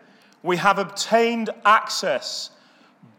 we 0.43 0.59
have 0.59 0.79
obtained 0.79 1.49
access 1.65 2.51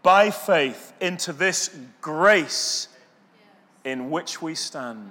by 0.04 0.30
faith 0.30 0.94
into 1.02 1.34
this 1.34 1.76
grace 2.00 2.90
in 3.86 4.12
which 4.12 4.40
we 4.40 4.54
stand. 4.54 5.10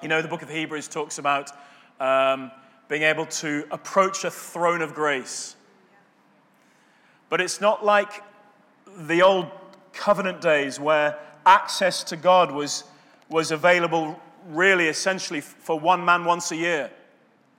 You 0.00 0.06
know, 0.06 0.22
the 0.22 0.28
book 0.28 0.42
of 0.42 0.48
Hebrews 0.48 0.86
talks 0.86 1.18
about 1.18 1.50
um, 1.98 2.52
being 2.86 3.02
able 3.02 3.26
to 3.26 3.66
approach 3.72 4.22
a 4.22 4.30
throne 4.30 4.80
of 4.80 4.94
grace. 4.94 5.56
But 7.30 7.40
it's 7.40 7.60
not 7.60 7.84
like 7.84 8.22
the 8.96 9.22
old 9.22 9.46
covenant 9.92 10.40
days 10.40 10.80
where 10.80 11.18
access 11.44 12.04
to 12.04 12.16
God 12.16 12.50
was, 12.50 12.84
was 13.28 13.50
available 13.50 14.20
really 14.48 14.88
essentially 14.88 15.40
for 15.40 15.78
one 15.78 16.04
man 16.04 16.24
once 16.24 16.50
a 16.50 16.56
year 16.56 16.90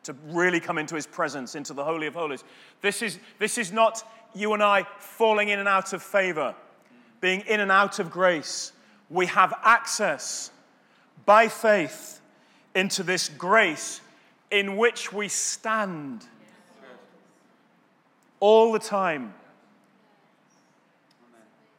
to 0.04 0.16
really 0.28 0.60
come 0.60 0.78
into 0.78 0.96
his 0.96 1.08
presence, 1.08 1.56
into 1.56 1.74
the 1.74 1.84
Holy 1.84 2.08
of 2.08 2.14
Holies. 2.14 2.44
This 2.82 3.02
is, 3.02 3.20
this 3.40 3.58
is 3.58 3.72
not 3.72 4.04
you 4.36 4.54
and 4.54 4.62
I 4.62 4.86
falling 5.00 5.50
in 5.50 5.60
and 5.60 5.68
out 5.68 5.94
of 5.94 6.04
favor, 6.04 6.56
being 7.22 7.42
in 7.42 7.60
and 7.60 7.72
out 7.72 8.00
of 8.00 8.12
grace. 8.12 8.74
We 9.10 9.28
have 9.28 9.54
access 9.64 10.52
by 11.26 11.48
faith 11.48 12.20
into 12.76 13.04
this 13.04 13.30
grace 13.30 14.02
in 14.52 14.78
which 14.78 15.14
we 15.14 15.28
stand 15.28 16.26
all 18.40 18.74
the 18.74 18.80
time. 18.80 19.34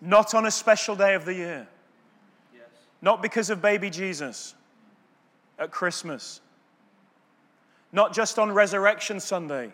Not 0.04 0.34
on 0.34 0.44
a 0.44 0.50
special 0.50 0.94
day 0.94 1.14
of 1.14 1.24
the 1.24 1.32
year. 1.32 1.66
Not 3.00 3.22
because 3.22 3.48
of 3.48 3.62
baby 3.62 3.88
Jesus 3.88 4.54
at 5.58 5.70
Christmas. 5.70 6.42
Not 7.90 8.12
just 8.12 8.38
on 8.38 8.52
Resurrection 8.52 9.18
Sunday, 9.18 9.72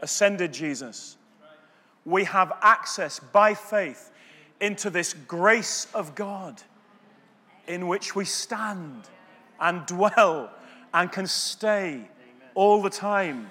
ascended 0.00 0.52
Jesus. 0.52 1.16
We 2.04 2.24
have 2.24 2.52
access 2.62 3.18
by 3.18 3.54
faith 3.54 4.12
into 4.60 4.88
this 4.88 5.14
grace 5.14 5.88
of 5.94 6.14
God 6.14 6.62
in 7.66 7.88
which 7.88 8.14
we 8.14 8.24
stand 8.24 9.08
and 9.60 9.84
dwell 9.86 10.50
and 10.94 11.10
can 11.10 11.26
stay 11.26 12.08
all 12.54 12.82
the 12.82 12.90
time 12.90 13.50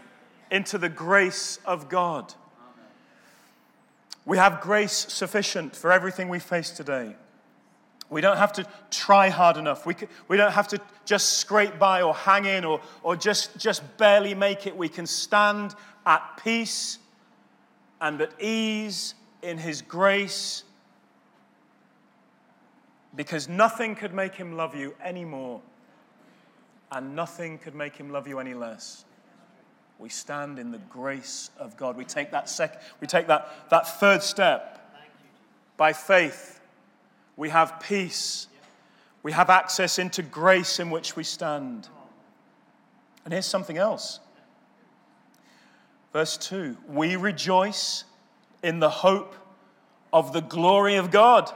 into 0.49 0.77
the 0.77 0.89
grace 0.89 1.59
of 1.65 1.89
God. 1.89 2.33
We 4.25 4.37
have 4.37 4.61
grace 4.61 4.93
sufficient 5.09 5.75
for 5.75 5.91
everything 5.91 6.29
we 6.29 6.39
face 6.39 6.71
today. 6.71 7.15
We 8.09 8.21
don't 8.21 8.37
have 8.37 8.53
to 8.53 8.65
try 8.89 9.29
hard 9.29 9.57
enough. 9.57 9.85
We, 9.85 9.93
can, 9.93 10.09
we 10.27 10.37
don't 10.37 10.51
have 10.51 10.67
to 10.69 10.81
just 11.05 11.37
scrape 11.37 11.79
by 11.79 12.01
or 12.01 12.13
hang 12.13 12.45
in 12.45 12.65
or, 12.65 12.81
or 13.03 13.15
just, 13.15 13.57
just 13.57 13.97
barely 13.97 14.35
make 14.35 14.67
it. 14.67 14.75
We 14.75 14.89
can 14.89 15.05
stand 15.05 15.75
at 16.05 16.39
peace 16.43 16.99
and 18.01 18.21
at 18.21 18.33
ease 18.41 19.15
in 19.41 19.57
His 19.57 19.81
grace 19.81 20.63
because 23.15 23.49
nothing 23.49 23.95
could 23.95 24.13
make 24.13 24.35
him 24.35 24.55
love 24.55 24.75
you 24.75 24.95
anymore, 25.03 25.61
and 26.91 27.15
nothing 27.15 27.57
could 27.57 27.75
make 27.75 27.95
him 27.95 28.09
love 28.09 28.27
you 28.27 28.39
any 28.39 28.53
less. 28.53 29.05
We 30.01 30.09
stand 30.09 30.57
in 30.57 30.71
the 30.71 30.79
grace 30.79 31.51
of 31.59 31.77
God. 31.77 31.95
We 31.95 32.05
take 32.05 32.31
that 32.31 32.49
sec- 32.49 32.81
we 32.99 33.05
take 33.05 33.27
that, 33.27 33.69
that 33.69 33.99
third 33.99 34.23
step 34.23 34.79
by 35.77 35.93
faith. 35.93 36.59
We 37.37 37.49
have 37.49 37.79
peace. 37.79 38.47
We 39.21 39.31
have 39.33 39.51
access 39.51 39.99
into 39.99 40.23
grace 40.23 40.79
in 40.79 40.89
which 40.89 41.15
we 41.15 41.23
stand. 41.23 41.87
And 43.25 43.31
here's 43.31 43.45
something 43.45 43.77
else. 43.77 44.19
Verse 46.13 46.35
2 46.35 46.77
We 46.87 47.15
rejoice 47.15 48.03
in 48.63 48.79
the 48.79 48.89
hope 48.89 49.35
of 50.11 50.33
the 50.33 50.41
glory 50.41 50.95
of 50.95 51.11
God. 51.11 51.51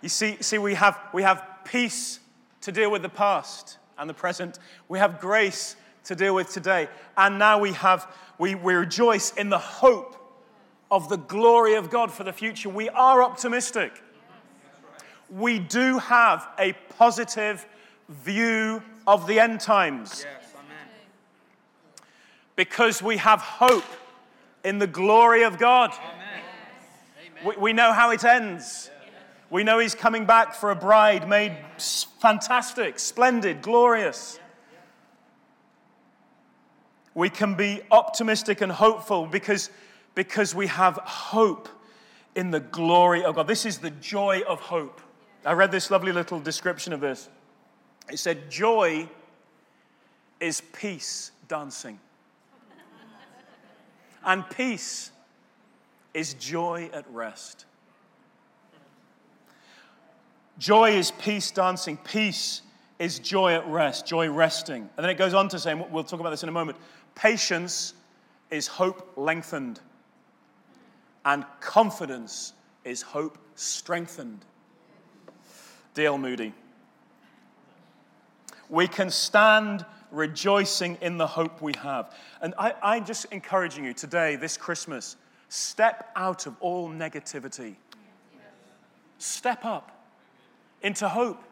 You 0.00 0.08
see, 0.08 0.36
see 0.40 0.58
we, 0.58 0.74
have, 0.74 0.98
we 1.12 1.22
have 1.22 1.44
peace 1.62 2.18
to 2.62 2.72
deal 2.72 2.90
with 2.90 3.02
the 3.02 3.08
past 3.08 3.78
and 3.96 4.10
the 4.10 4.14
present. 4.14 4.58
We 4.88 4.98
have 4.98 5.20
grace 5.20 5.76
to 6.08 6.14
deal 6.14 6.34
with 6.34 6.50
today. 6.50 6.88
And 7.16 7.38
now 7.38 7.58
we 7.58 7.72
have, 7.74 8.10
we, 8.38 8.54
we 8.54 8.72
rejoice 8.74 9.30
in 9.34 9.50
the 9.50 9.58
hope 9.58 10.16
of 10.90 11.10
the 11.10 11.18
glory 11.18 11.74
of 11.74 11.90
God 11.90 12.10
for 12.10 12.24
the 12.24 12.32
future. 12.32 12.70
We 12.70 12.88
are 12.88 13.22
optimistic. 13.22 13.92
We 15.30 15.58
do 15.58 15.98
have 15.98 16.48
a 16.58 16.72
positive 16.96 17.66
view 18.08 18.82
of 19.06 19.26
the 19.26 19.38
end 19.38 19.60
times. 19.60 20.24
Because 22.56 23.02
we 23.02 23.18
have 23.18 23.40
hope 23.40 23.84
in 24.64 24.78
the 24.78 24.86
glory 24.86 25.44
of 25.44 25.58
God. 25.58 25.92
We, 27.44 27.56
we 27.56 27.72
know 27.74 27.92
how 27.92 28.12
it 28.12 28.24
ends. 28.24 28.90
We 29.50 29.62
know 29.62 29.78
He's 29.78 29.94
coming 29.94 30.24
back 30.24 30.54
for 30.54 30.70
a 30.70 30.74
bride 30.74 31.28
made 31.28 31.54
fantastic, 32.20 32.98
splendid, 32.98 33.60
glorious. 33.60 34.40
We 37.18 37.30
can 37.30 37.56
be 37.56 37.80
optimistic 37.90 38.60
and 38.60 38.70
hopeful 38.70 39.26
because, 39.26 39.70
because 40.14 40.54
we 40.54 40.68
have 40.68 40.98
hope 40.98 41.68
in 42.36 42.52
the 42.52 42.60
glory 42.60 43.24
of 43.24 43.34
God. 43.34 43.48
This 43.48 43.66
is 43.66 43.78
the 43.78 43.90
joy 43.90 44.42
of 44.46 44.60
hope. 44.60 45.00
I 45.44 45.54
read 45.54 45.72
this 45.72 45.90
lovely 45.90 46.12
little 46.12 46.38
description 46.38 46.92
of 46.92 47.00
this. 47.00 47.28
It 48.08 48.20
said, 48.20 48.48
Joy 48.48 49.08
is 50.38 50.60
peace 50.72 51.32
dancing. 51.48 51.98
And 54.24 54.48
peace 54.50 55.10
is 56.14 56.34
joy 56.34 56.88
at 56.92 57.04
rest. 57.10 57.64
Joy 60.56 60.92
is 60.92 61.10
peace 61.10 61.50
dancing. 61.50 61.96
Peace 61.96 62.62
is 62.98 63.18
joy 63.18 63.54
at 63.54 63.66
rest, 63.66 64.06
joy 64.06 64.28
resting. 64.30 64.88
And 64.96 65.04
then 65.04 65.10
it 65.10 65.18
goes 65.18 65.34
on 65.34 65.48
to 65.50 65.58
say, 65.58 65.74
we'll 65.74 66.04
talk 66.04 66.20
about 66.20 66.30
this 66.30 66.42
in 66.42 66.48
a 66.48 66.52
moment 66.52 66.78
patience 67.18 67.94
is 68.50 68.66
hope 68.66 69.12
lengthened, 69.16 69.80
and 71.24 71.44
confidence 71.60 72.52
is 72.84 73.02
hope 73.02 73.36
strengthened. 73.56 74.44
D.L. 75.94 76.16
Moody. 76.16 76.54
We 78.70 78.86
can 78.86 79.10
stand 79.10 79.84
rejoicing 80.12 80.96
in 81.00 81.18
the 81.18 81.26
hope 81.26 81.60
we 81.60 81.72
have. 81.82 82.14
And 82.40 82.54
I, 82.56 82.74
I'm 82.82 83.04
just 83.04 83.26
encouraging 83.26 83.84
you 83.84 83.92
today, 83.92 84.36
this 84.36 84.56
Christmas, 84.56 85.16
step 85.48 86.10
out 86.14 86.46
of 86.46 86.54
all 86.60 86.88
negativity. 86.88 87.74
Step 89.18 89.64
up 89.64 90.06
into 90.82 91.08
hope, 91.08 91.42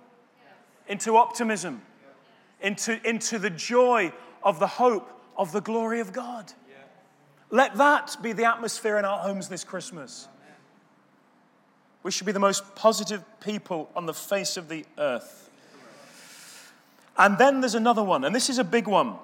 into 0.86 1.16
optimism, 1.16 1.82
into, 2.60 3.04
into 3.06 3.40
the 3.40 3.50
joy 3.50 4.12
of 4.44 4.60
the 4.60 4.66
hope 4.68 5.15
of 5.36 5.52
the 5.52 5.60
glory 5.60 6.00
of 6.00 6.12
God. 6.12 6.52
Let 7.50 7.76
that 7.76 8.16
be 8.22 8.32
the 8.32 8.44
atmosphere 8.44 8.98
in 8.98 9.04
our 9.04 9.18
homes 9.18 9.48
this 9.48 9.64
Christmas. 9.64 10.28
We 12.02 12.10
should 12.10 12.26
be 12.26 12.32
the 12.32 12.38
most 12.38 12.74
positive 12.74 13.24
people 13.40 13.90
on 13.96 14.06
the 14.06 14.14
face 14.14 14.56
of 14.56 14.68
the 14.68 14.84
earth. 14.98 15.50
And 17.18 17.38
then 17.38 17.60
there's 17.60 17.74
another 17.74 18.02
one, 18.02 18.24
and 18.24 18.34
this 18.34 18.50
is 18.50 18.58
a 18.58 18.64
big 18.64 18.86
one. 18.86 19.16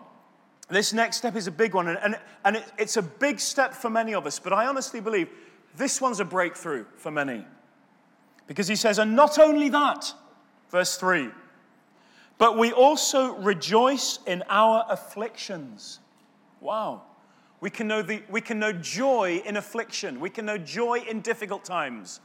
This 0.68 0.92
next 0.92 1.18
step 1.18 1.36
is 1.36 1.46
a 1.46 1.50
big 1.50 1.74
one, 1.74 1.88
and, 1.88 1.98
and, 1.98 2.18
and 2.44 2.56
it, 2.56 2.64
it's 2.78 2.96
a 2.96 3.02
big 3.02 3.38
step 3.38 3.74
for 3.74 3.90
many 3.90 4.14
of 4.14 4.26
us, 4.26 4.38
but 4.38 4.52
I 4.52 4.66
honestly 4.66 5.00
believe 5.00 5.28
this 5.76 6.00
one's 6.00 6.20
a 6.20 6.24
breakthrough 6.24 6.86
for 6.96 7.10
many. 7.10 7.44
Because 8.46 8.68
he 8.68 8.76
says, 8.76 8.98
and 8.98 9.14
not 9.14 9.38
only 9.38 9.68
that, 9.68 10.12
verse 10.70 10.96
3, 10.96 11.28
but 12.38 12.58
we 12.58 12.72
also 12.72 13.34
rejoice 13.36 14.18
in 14.26 14.42
our 14.48 14.84
afflictions. 14.88 16.00
Wow. 16.60 17.02
We 17.60 17.70
can 17.70 17.86
know, 17.86 18.02
the, 18.02 18.22
we 18.28 18.40
can 18.40 18.58
know 18.58 18.72
joy 18.72 19.42
in 19.44 19.56
affliction. 19.56 20.18
We 20.18 20.30
can 20.30 20.46
know 20.46 20.58
joy 20.58 21.04
in 21.08 21.20
difficult 21.20 21.64
times. 21.64 22.20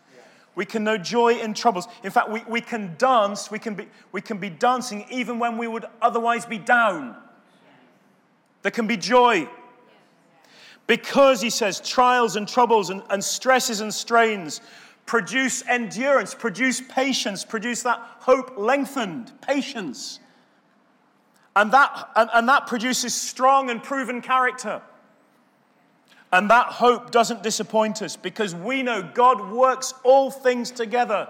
We 0.56 0.66
can 0.66 0.84
know 0.84 0.98
joy 0.98 1.36
in 1.36 1.54
troubles. 1.54 1.88
In 2.04 2.10
fact, 2.10 2.32
we, 2.32 2.44
we 2.50 2.62
can 2.62 2.96
dance, 2.98 3.52
we 3.52 3.60
can, 3.60 3.76
be, 3.76 3.88
we 4.12 4.22
can 4.22 4.40
be 4.40 4.50
dancing 4.50 5.06
even 5.12 5.38
when 5.38 5.56
we 5.56 5.68
would 5.68 5.86
otherwise 6.02 6.48
be 6.48 6.58
down. 6.58 7.16
There 8.64 8.72
can 8.72 8.88
be 8.88 8.98
joy. 8.98 9.48
Because, 10.88 11.42
he 11.42 11.52
says, 11.52 11.80
trials 11.82 12.38
and 12.38 12.48
troubles 12.48 12.90
and, 12.90 13.04
and 13.12 13.24
stresses 13.24 13.82
and 13.82 13.94
strains 13.94 14.62
produce 15.08 15.64
endurance, 15.68 16.36
produce 16.36 16.82
patience, 16.82 17.44
produce 17.44 17.82
that 17.82 17.98
hope 18.20 18.58
lengthened, 18.58 19.32
patience. 19.42 20.20
And 21.56 21.72
that, 21.72 22.10
and, 22.16 22.30
and 22.34 22.50
that 22.50 22.68
produces 22.68 23.16
strong 23.16 23.72
and 23.72 23.82
proven 23.82 24.22
character. 24.22 24.82
And 26.32 26.50
that 26.52 26.68
hope 26.68 27.10
doesn't 27.10 27.42
disappoint 27.42 28.02
us 28.02 28.18
because 28.18 28.54
we 28.54 28.84
know 28.84 29.02
God 29.02 29.50
works 29.50 29.94
all 30.04 30.30
things 30.30 30.70
together 30.72 31.30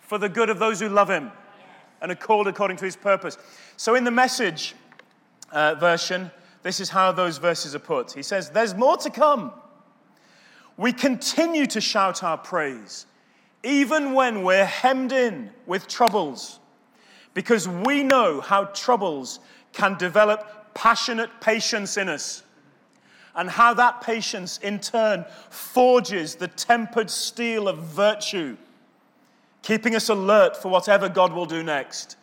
for 0.00 0.16
the 0.16 0.28
good 0.28 0.48
of 0.48 0.58
those 0.58 0.80
who 0.80 0.88
love 0.88 1.10
Him 1.10 1.30
and 2.00 2.10
are 2.10 2.16
called 2.16 2.48
according 2.48 2.78
to 2.78 2.86
His 2.86 2.96
purpose. 2.96 3.36
So, 3.76 3.94
in 3.94 4.04
the 4.04 4.10
message 4.10 4.74
uh, 5.52 5.74
version, 5.74 6.30
this 6.62 6.80
is 6.80 6.88
how 6.88 7.12
those 7.12 7.36
verses 7.36 7.74
are 7.74 7.78
put. 7.78 8.12
He 8.12 8.22
says, 8.22 8.48
There's 8.48 8.74
more 8.74 8.96
to 8.96 9.10
come. 9.10 9.52
We 10.82 10.92
continue 10.92 11.66
to 11.66 11.80
shout 11.80 12.24
our 12.24 12.36
praise, 12.36 13.06
even 13.62 14.14
when 14.14 14.42
we're 14.42 14.64
hemmed 14.64 15.12
in 15.12 15.52
with 15.64 15.86
troubles, 15.86 16.58
because 17.34 17.68
we 17.68 18.02
know 18.02 18.40
how 18.40 18.64
troubles 18.64 19.38
can 19.72 19.96
develop 19.96 20.74
passionate 20.74 21.30
patience 21.40 21.96
in 21.96 22.08
us 22.08 22.42
and 23.36 23.48
how 23.48 23.74
that 23.74 24.00
patience 24.00 24.58
in 24.58 24.80
turn 24.80 25.24
forges 25.50 26.34
the 26.34 26.48
tempered 26.48 27.10
steel 27.10 27.68
of 27.68 27.78
virtue, 27.78 28.56
keeping 29.62 29.94
us 29.94 30.08
alert 30.08 30.56
for 30.56 30.68
whatever 30.68 31.08
God 31.08 31.32
will 31.32 31.46
do 31.46 31.62
next. 31.62 32.16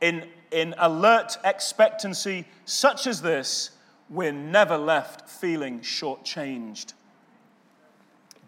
In, 0.00 0.26
in 0.52 0.74
alert 0.78 1.36
expectancy 1.44 2.46
such 2.64 3.06
as 3.06 3.20
this, 3.20 3.72
we're 4.08 4.32
never 4.32 4.78
left 4.78 5.28
feeling 5.28 5.80
shortchanged. 5.80 6.94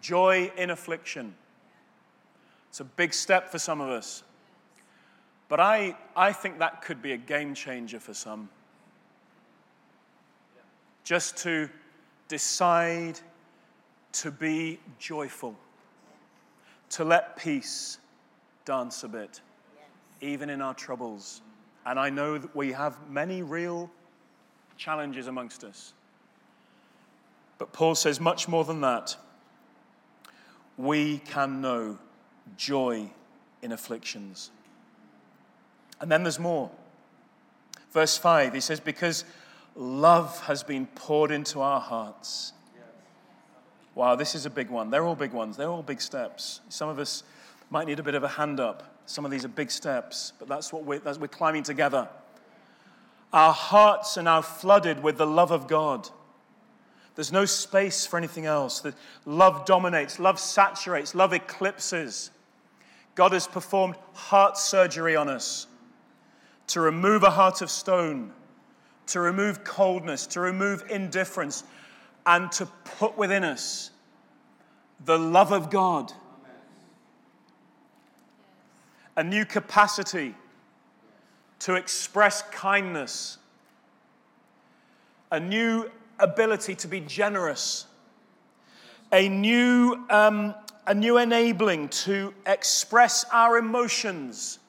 Joy 0.01 0.51
in 0.57 0.69
affliction. 0.69 1.35
It's 2.69 2.79
a 2.79 2.85
big 2.85 3.13
step 3.13 3.49
for 3.51 3.59
some 3.59 3.81
of 3.81 3.89
us. 3.89 4.23
But 5.47 5.59
I, 5.59 5.97
I 6.15 6.31
think 6.31 6.59
that 6.59 6.81
could 6.81 7.01
be 7.01 7.11
a 7.11 7.17
game 7.17 7.53
changer 7.53 7.99
for 7.99 8.13
some 8.13 8.49
just 11.03 11.37
to 11.37 11.69
decide 12.27 13.19
to 14.13 14.31
be 14.31 14.79
joyful, 14.99 15.55
to 16.89 17.03
let 17.03 17.35
peace 17.35 17.97
dance 18.65 19.03
a 19.03 19.07
bit, 19.07 19.41
even 20.21 20.49
in 20.49 20.61
our 20.61 20.73
troubles. 20.73 21.41
And 21.85 21.99
I 21.99 22.09
know 22.09 22.37
that 22.37 22.55
we 22.55 22.71
have 22.71 22.97
many 23.09 23.41
real 23.41 23.89
challenges 24.77 25.27
amongst 25.27 25.63
us. 25.63 25.93
But 27.57 27.73
Paul 27.73 27.95
says 27.95 28.19
much 28.19 28.47
more 28.47 28.63
than 28.63 28.81
that. 28.81 29.15
We 30.77 31.19
can 31.19 31.61
know 31.61 31.97
joy 32.57 33.09
in 33.61 33.71
afflictions. 33.71 34.51
And 35.99 36.11
then 36.11 36.23
there's 36.23 36.39
more. 36.39 36.71
Verse 37.91 38.17
5, 38.17 38.53
he 38.53 38.59
says, 38.59 38.79
Because 38.79 39.25
love 39.75 40.41
has 40.45 40.63
been 40.63 40.87
poured 40.87 41.31
into 41.31 41.61
our 41.61 41.79
hearts. 41.79 42.53
Wow, 43.93 44.15
this 44.15 44.35
is 44.35 44.45
a 44.45 44.49
big 44.49 44.69
one. 44.69 44.89
They're 44.89 45.03
all 45.03 45.15
big 45.15 45.33
ones, 45.33 45.57
they're 45.57 45.69
all 45.69 45.83
big 45.83 46.01
steps. 46.01 46.61
Some 46.69 46.89
of 46.89 46.97
us 46.97 47.23
might 47.69 47.87
need 47.87 47.99
a 47.99 48.03
bit 48.03 48.15
of 48.15 48.23
a 48.23 48.27
hand 48.27 48.59
up. 48.59 48.95
Some 49.05 49.25
of 49.25 49.31
these 49.31 49.43
are 49.43 49.49
big 49.49 49.71
steps, 49.71 50.31
but 50.39 50.47
that's 50.47 50.71
what 50.71 50.85
we're, 50.85 50.99
that's, 50.99 51.17
we're 51.17 51.27
climbing 51.27 51.63
together. 51.63 52.07
Our 53.33 53.53
hearts 53.53 54.17
are 54.17 54.23
now 54.23 54.41
flooded 54.41 55.03
with 55.03 55.17
the 55.17 55.27
love 55.27 55.51
of 55.51 55.67
God. 55.67 56.09
There's 57.21 57.31
no 57.31 57.45
space 57.45 58.03
for 58.03 58.17
anything 58.17 58.47
else. 58.47 58.79
The 58.79 58.95
love 59.25 59.65
dominates, 59.67 60.19
love 60.19 60.39
saturates, 60.39 61.13
love 61.13 61.33
eclipses. 61.33 62.31
God 63.13 63.33
has 63.33 63.45
performed 63.45 63.93
heart 64.13 64.57
surgery 64.57 65.15
on 65.15 65.29
us 65.29 65.67
to 66.65 66.81
remove 66.81 67.21
a 67.21 67.29
heart 67.29 67.61
of 67.61 67.69
stone, 67.69 68.33
to 69.05 69.19
remove 69.19 69.63
coldness, 69.63 70.25
to 70.25 70.39
remove 70.39 70.83
indifference, 70.89 71.63
and 72.25 72.51
to 72.53 72.65
put 72.97 73.15
within 73.19 73.43
us 73.43 73.91
the 75.05 75.19
love 75.19 75.51
of 75.51 75.69
God, 75.69 76.11
a 79.15 79.23
new 79.23 79.45
capacity 79.45 80.33
to 81.59 81.75
express 81.75 82.41
kindness, 82.49 83.37
a 85.31 85.39
new 85.39 85.87
ability 86.21 86.75
to 86.75 86.87
be 86.87 87.01
generous, 87.01 87.85
a 89.11 89.27
new, 89.27 89.97
um, 90.09 90.55
a 90.87 90.93
new 90.93 91.17
enabling 91.17 91.89
to 91.89 92.33
express 92.45 93.25
our 93.31 93.57
emotions 93.57 94.59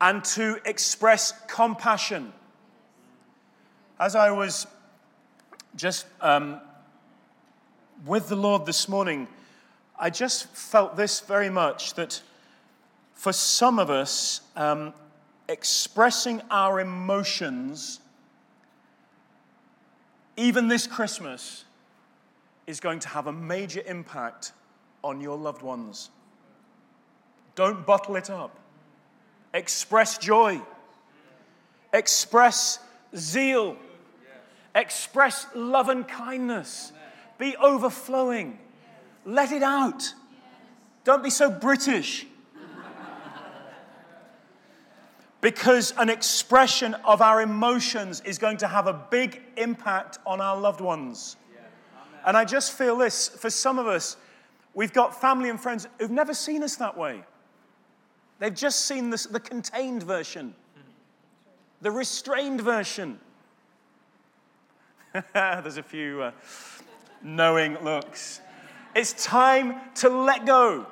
and 0.00 0.22
to 0.24 0.58
express 0.64 1.32
compassion. 1.48 2.32
As 3.98 4.14
I 4.14 4.30
was 4.30 4.66
just 5.74 6.06
um, 6.20 6.60
with 8.06 8.28
the 8.28 8.36
Lord 8.36 8.66
this 8.66 8.88
morning, 8.88 9.26
I 9.98 10.10
just 10.10 10.46
felt 10.54 10.96
this 10.96 11.20
very 11.20 11.50
much 11.50 11.94
that 11.94 12.22
for 13.14 13.32
some 13.32 13.80
of 13.80 13.90
us, 13.90 14.42
um, 14.54 14.94
expressing 15.48 16.40
our 16.50 16.78
emotions, 16.78 17.98
even 20.38 20.68
this 20.68 20.86
Christmas, 20.86 21.64
is 22.68 22.80
going 22.80 23.00
to 23.00 23.08
have 23.08 23.26
a 23.26 23.32
major 23.32 23.82
impact 23.86 24.52
on 25.02 25.20
your 25.20 25.36
loved 25.36 25.62
ones. 25.62 26.10
Don't 27.54 27.84
bottle 27.84 28.14
it 28.16 28.30
up. 28.30 28.56
Express 29.52 30.18
joy. 30.18 30.60
Express 31.92 32.78
zeal. 33.16 33.76
Express 34.74 35.46
love 35.56 35.88
and 35.88 36.06
kindness. 36.06 36.92
Be 37.38 37.56
overflowing. 37.56 38.58
Let 39.24 39.50
it 39.50 39.62
out. 39.62 40.14
Don't 41.04 41.22
be 41.22 41.30
so 41.30 41.50
British. 41.50 42.26
Because 45.40 45.92
an 45.98 46.08
expression 46.10 46.94
of 47.04 47.22
our 47.22 47.40
emotions 47.42 48.20
is 48.24 48.38
going 48.38 48.56
to 48.58 48.68
have 48.68 48.86
a 48.86 48.92
big 48.92 49.40
impact 49.56 50.18
on 50.26 50.40
our 50.40 50.58
loved 50.58 50.80
ones. 50.80 51.36
And 52.26 52.36
I 52.36 52.44
just 52.44 52.72
feel 52.72 52.96
this 52.96 53.28
for 53.28 53.48
some 53.48 53.78
of 53.78 53.86
us, 53.86 54.16
we've 54.74 54.92
got 54.92 55.20
family 55.20 55.48
and 55.48 55.60
friends 55.60 55.86
who've 55.98 56.10
never 56.10 56.34
seen 56.34 56.62
us 56.62 56.76
that 56.76 56.96
way. 56.96 57.22
They've 58.38 58.54
just 58.54 58.86
seen 58.86 59.10
this, 59.10 59.24
the 59.24 59.40
contained 59.40 60.02
version, 60.02 60.54
the 61.80 61.90
restrained 61.90 62.60
version. 62.60 63.18
There's 65.32 65.76
a 65.76 65.82
few 65.82 66.22
uh, 66.22 66.32
knowing 67.22 67.82
looks. 67.82 68.40
It's 68.94 69.12
time 69.24 69.76
to 69.96 70.08
let 70.08 70.46
go 70.46 70.86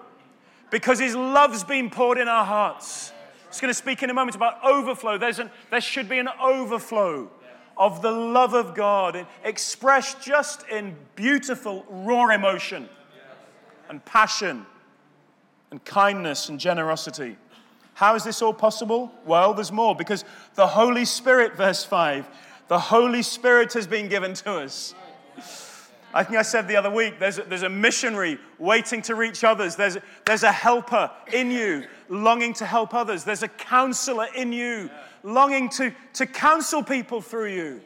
because 0.71 0.99
His 0.99 1.15
love's 1.15 1.65
been 1.65 1.91
poured 1.91 2.19
in 2.19 2.29
our 2.29 2.45
hearts. 2.45 3.13
Just 3.49 3.61
going 3.61 3.71
to 3.71 3.75
speak 3.75 4.03
in 4.03 4.11
a 4.11 4.15
moment 4.15 4.37
about 4.37 4.63
overflow. 4.65 5.19
There's 5.19 5.39
an, 5.39 5.51
there 5.71 5.81
should 5.81 6.09
be 6.09 6.19
an 6.19 6.29
overflow 6.41 7.31
of 7.77 8.03
the 8.03 8.11
love 8.11 8.55
of 8.55 8.75
God 8.75 9.27
expressed 9.45 10.23
just 10.23 10.67
in 10.69 10.97
beautiful, 11.15 11.85
raw 11.89 12.29
emotion 12.29 12.89
and 13.89 14.05
passion 14.05 14.67
and 15.71 15.85
kindness 15.85 16.49
and 16.49 16.59
generosity. 16.59 17.37
How 17.95 18.15
is 18.15 18.25
this 18.25 18.43
all 18.43 18.53
possible? 18.53 19.13
Well, 19.25 19.55
there's 19.55 19.73
more 19.73 19.95
because 19.95 20.25
the 20.55 20.67
Holy 20.67 21.05
Spirit, 21.05 21.57
verse 21.57 21.85
5, 21.85 22.29
the 22.69 22.79
Holy 22.79 23.23
Spirit 23.23 23.73
has 23.75 23.87
been 23.87 24.09
given 24.09 24.35
to 24.35 24.57
us. 24.57 24.95
I 26.17 26.25
think 26.25 26.39
I 26.39 26.43
said 26.43 26.67
the 26.67 26.77
other 26.77 26.91
week 26.91 27.19
there's 27.19 27.39
a, 27.39 27.43
there's 27.43 27.63
a 27.63 27.69
missionary 27.69 28.39
waiting 28.59 29.03
to 29.03 29.15
reach 29.15 29.45
others. 29.45 29.77
There's, 29.77 29.99
there's 30.25 30.45
a 30.45 30.53
helper 30.53 31.11
in 31.31 31.51
you 31.51 31.85
longing 32.09 32.55
to 32.55 32.65
help 32.65 32.95
others. 32.95 33.23
There's 33.23 33.43
a 33.43 33.49
counselor 33.49 34.27
in 34.35 34.51
you 34.51 34.89
longing 35.23 35.69
to, 35.71 35.93
to 36.15 36.25
counsel 36.25 36.83
people 36.83 37.21
through 37.21 37.53
you. 37.53 37.81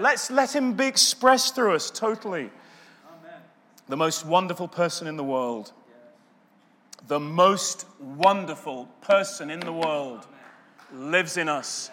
Let's 0.00 0.32
let 0.32 0.54
him 0.54 0.72
be 0.72 0.86
expressed 0.86 1.54
through 1.54 1.76
us 1.76 1.90
totally. 1.90 2.50
The 3.88 3.96
most 3.96 4.26
wonderful 4.26 4.66
person 4.66 5.06
in 5.06 5.16
the 5.16 5.24
world. 5.24 5.72
The 7.06 7.20
most 7.20 7.86
wonderful 8.00 8.86
person 9.00 9.48
in 9.48 9.60
the 9.60 9.72
world 9.72 10.26
lives 10.92 11.36
in 11.36 11.48
us 11.48 11.90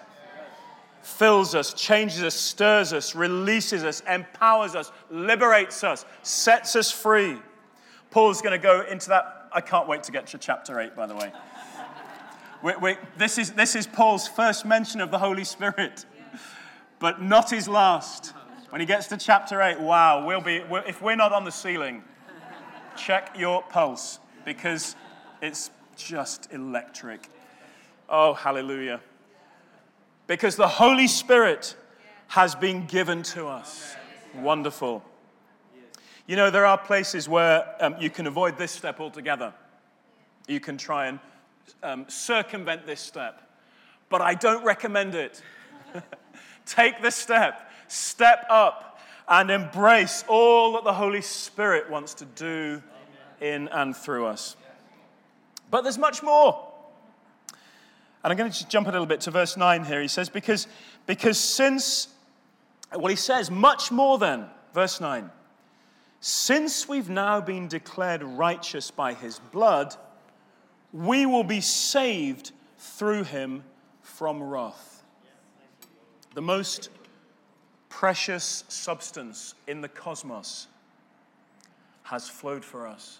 fills 1.03 1.53
us, 1.53 1.73
changes 1.73 2.23
us, 2.23 2.33
stirs 2.33 2.93
us, 2.93 3.13
releases 3.13 3.83
us, 3.83 4.01
empowers 4.09 4.73
us, 4.73 4.91
liberates 5.11 5.83
us, 5.83 6.05
sets 6.23 6.75
us 6.75 6.89
free. 6.91 7.37
Paul's 8.09 8.41
going 8.41 8.59
to 8.59 8.63
go 8.63 8.81
into 8.81 9.09
that. 9.09 9.49
I 9.51 9.61
can't 9.61 9.87
wait 9.87 10.03
to 10.03 10.11
get 10.11 10.27
to 10.27 10.37
chapter 10.37 10.79
8, 10.79 10.95
by 10.95 11.05
the 11.05 11.15
way. 11.15 11.31
we 12.63 12.73
we 12.81 12.95
this, 13.17 13.37
is, 13.37 13.51
this 13.51 13.75
is 13.75 13.85
Paul's 13.85 14.27
first 14.27 14.65
mention 14.65 15.01
of 15.01 15.11
the 15.11 15.19
Holy 15.19 15.43
Spirit, 15.43 16.05
but 16.99 17.21
not 17.21 17.49
his 17.49 17.67
last. 17.67 18.33
When 18.69 18.79
he 18.79 18.87
gets 18.87 19.07
to 19.07 19.17
chapter 19.17 19.61
8, 19.61 19.79
wow, 19.79 20.25
we'll 20.25 20.41
be, 20.41 20.63
we 20.69 20.79
if 20.87 21.01
we're 21.01 21.15
not 21.15 21.33
on 21.33 21.43
the 21.43 21.51
ceiling, 21.51 22.03
check 22.95 23.35
your 23.37 23.61
pulse 23.63 24.19
because 24.45 24.95
it's 25.41 25.69
just 25.95 26.51
electric. 26.51 27.29
Oh, 28.09 28.33
hallelujah 28.33 29.01
because 30.27 30.55
the 30.55 30.67
Holy 30.67 31.07
Spirit 31.07 31.75
has 32.27 32.55
been 32.55 32.85
given 32.85 33.23
to 33.23 33.47
us. 33.47 33.95
Wonderful. 34.35 35.03
You 36.25 36.35
know, 36.35 36.49
there 36.49 36.65
are 36.65 36.77
places 36.77 37.27
where 37.27 37.75
um, 37.79 37.95
you 37.99 38.09
can 38.09 38.27
avoid 38.27 38.57
this 38.57 38.71
step 38.71 38.99
altogether. 38.99 39.53
You 40.47 40.59
can 40.59 40.77
try 40.77 41.07
and 41.07 41.19
um, 41.81 42.05
circumvent 42.07 42.85
this 42.85 43.01
step, 43.01 43.41
but 44.09 44.21
I 44.21 44.33
don't 44.33 44.63
recommend 44.63 45.15
it. 45.15 45.41
Take 46.65 47.01
the 47.01 47.11
step, 47.11 47.69
step 47.87 48.45
up, 48.49 48.99
and 49.27 49.51
embrace 49.51 50.23
all 50.27 50.73
that 50.73 50.83
the 50.83 50.93
Holy 50.93 51.21
Spirit 51.21 51.89
wants 51.89 52.13
to 52.15 52.25
do 52.25 52.81
in 53.41 53.67
and 53.69 53.95
through 53.95 54.25
us. 54.25 54.55
But 55.69 55.81
there's 55.81 55.97
much 55.97 56.23
more. 56.23 56.72
And 58.23 58.31
I'm 58.31 58.37
going 58.37 58.49
to 58.49 58.57
just 58.57 58.69
jump 58.69 58.87
a 58.87 58.91
little 58.91 59.05
bit 59.05 59.21
to 59.21 59.31
verse 59.31 59.57
9 59.57 59.83
here. 59.83 60.01
He 60.01 60.07
says, 60.07 60.29
Because, 60.29 60.67
because 61.05 61.37
since, 61.37 62.07
well, 62.95 63.07
he 63.07 63.17
says, 63.17 63.51
much 63.51 63.91
more 63.91 64.17
than, 64.17 64.45
verse 64.73 65.01
9, 65.01 65.29
since 66.21 66.87
we've 66.87 67.09
now 67.09 67.41
been 67.41 67.67
declared 67.67 68.23
righteous 68.23 68.91
by 68.91 69.13
his 69.13 69.39
blood, 69.51 69.93
we 70.93 71.25
will 71.25 71.43
be 71.43 71.59
saved 71.59 72.53
through 72.77 73.23
him 73.23 73.63
from 74.01 74.41
wrath. 74.41 75.03
The 76.33 76.41
most 76.41 76.89
precious 77.89 78.63
substance 78.69 79.53
in 79.67 79.81
the 79.81 79.89
cosmos 79.89 80.67
has 82.03 82.29
flowed 82.29 82.63
for 82.63 82.87
us. 82.87 83.19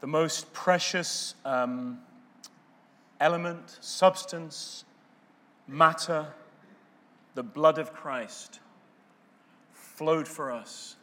The 0.00 0.06
most 0.06 0.52
precious. 0.54 1.34
Um, 1.44 2.00
element, 3.20 3.78
substance, 3.80 4.84
matter, 5.66 6.26
the 7.34 7.42
blood 7.42 7.78
of 7.78 7.92
Christ 7.92 8.60
flowed 9.72 10.28
for 10.28 10.50
us. 10.52 10.96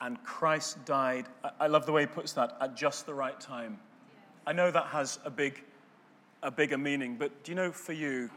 And 0.00 0.22
Christ 0.22 0.84
died. 0.84 1.26
I 1.58 1.66
love 1.66 1.84
the 1.84 1.92
way 1.92 2.02
he 2.02 2.06
puts 2.06 2.32
that 2.34 2.56
at 2.60 2.76
just 2.76 3.06
the 3.06 3.14
right 3.14 3.38
time. 3.40 3.78
I 4.46 4.52
know 4.52 4.70
that 4.70 4.86
has 4.86 5.18
a 5.24 5.30
big, 5.30 5.62
a 6.42 6.50
bigger 6.50 6.78
meaning, 6.78 7.16
but 7.18 7.42
do 7.42 7.50
you 7.50 7.56
know 7.56 7.72
for 7.72 7.92
you, 7.92 8.30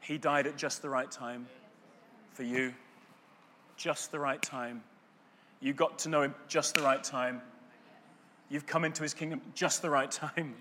he 0.00 0.18
died 0.18 0.46
at 0.46 0.56
just 0.56 0.82
the 0.82 0.88
right 0.88 1.10
time? 1.10 1.46
For 2.32 2.44
you, 2.44 2.72
just 3.76 4.12
the 4.12 4.20
right 4.20 4.40
time. 4.40 4.82
You 5.60 5.72
got 5.72 5.98
to 6.00 6.08
know 6.08 6.22
him 6.22 6.34
just 6.46 6.74
the 6.74 6.82
right 6.82 7.02
time. 7.02 7.42
You've 8.48 8.66
come 8.66 8.84
into 8.84 9.02
his 9.02 9.14
kingdom 9.14 9.40
just 9.54 9.82
the 9.82 9.90
right 9.90 10.10
time. 10.10 10.54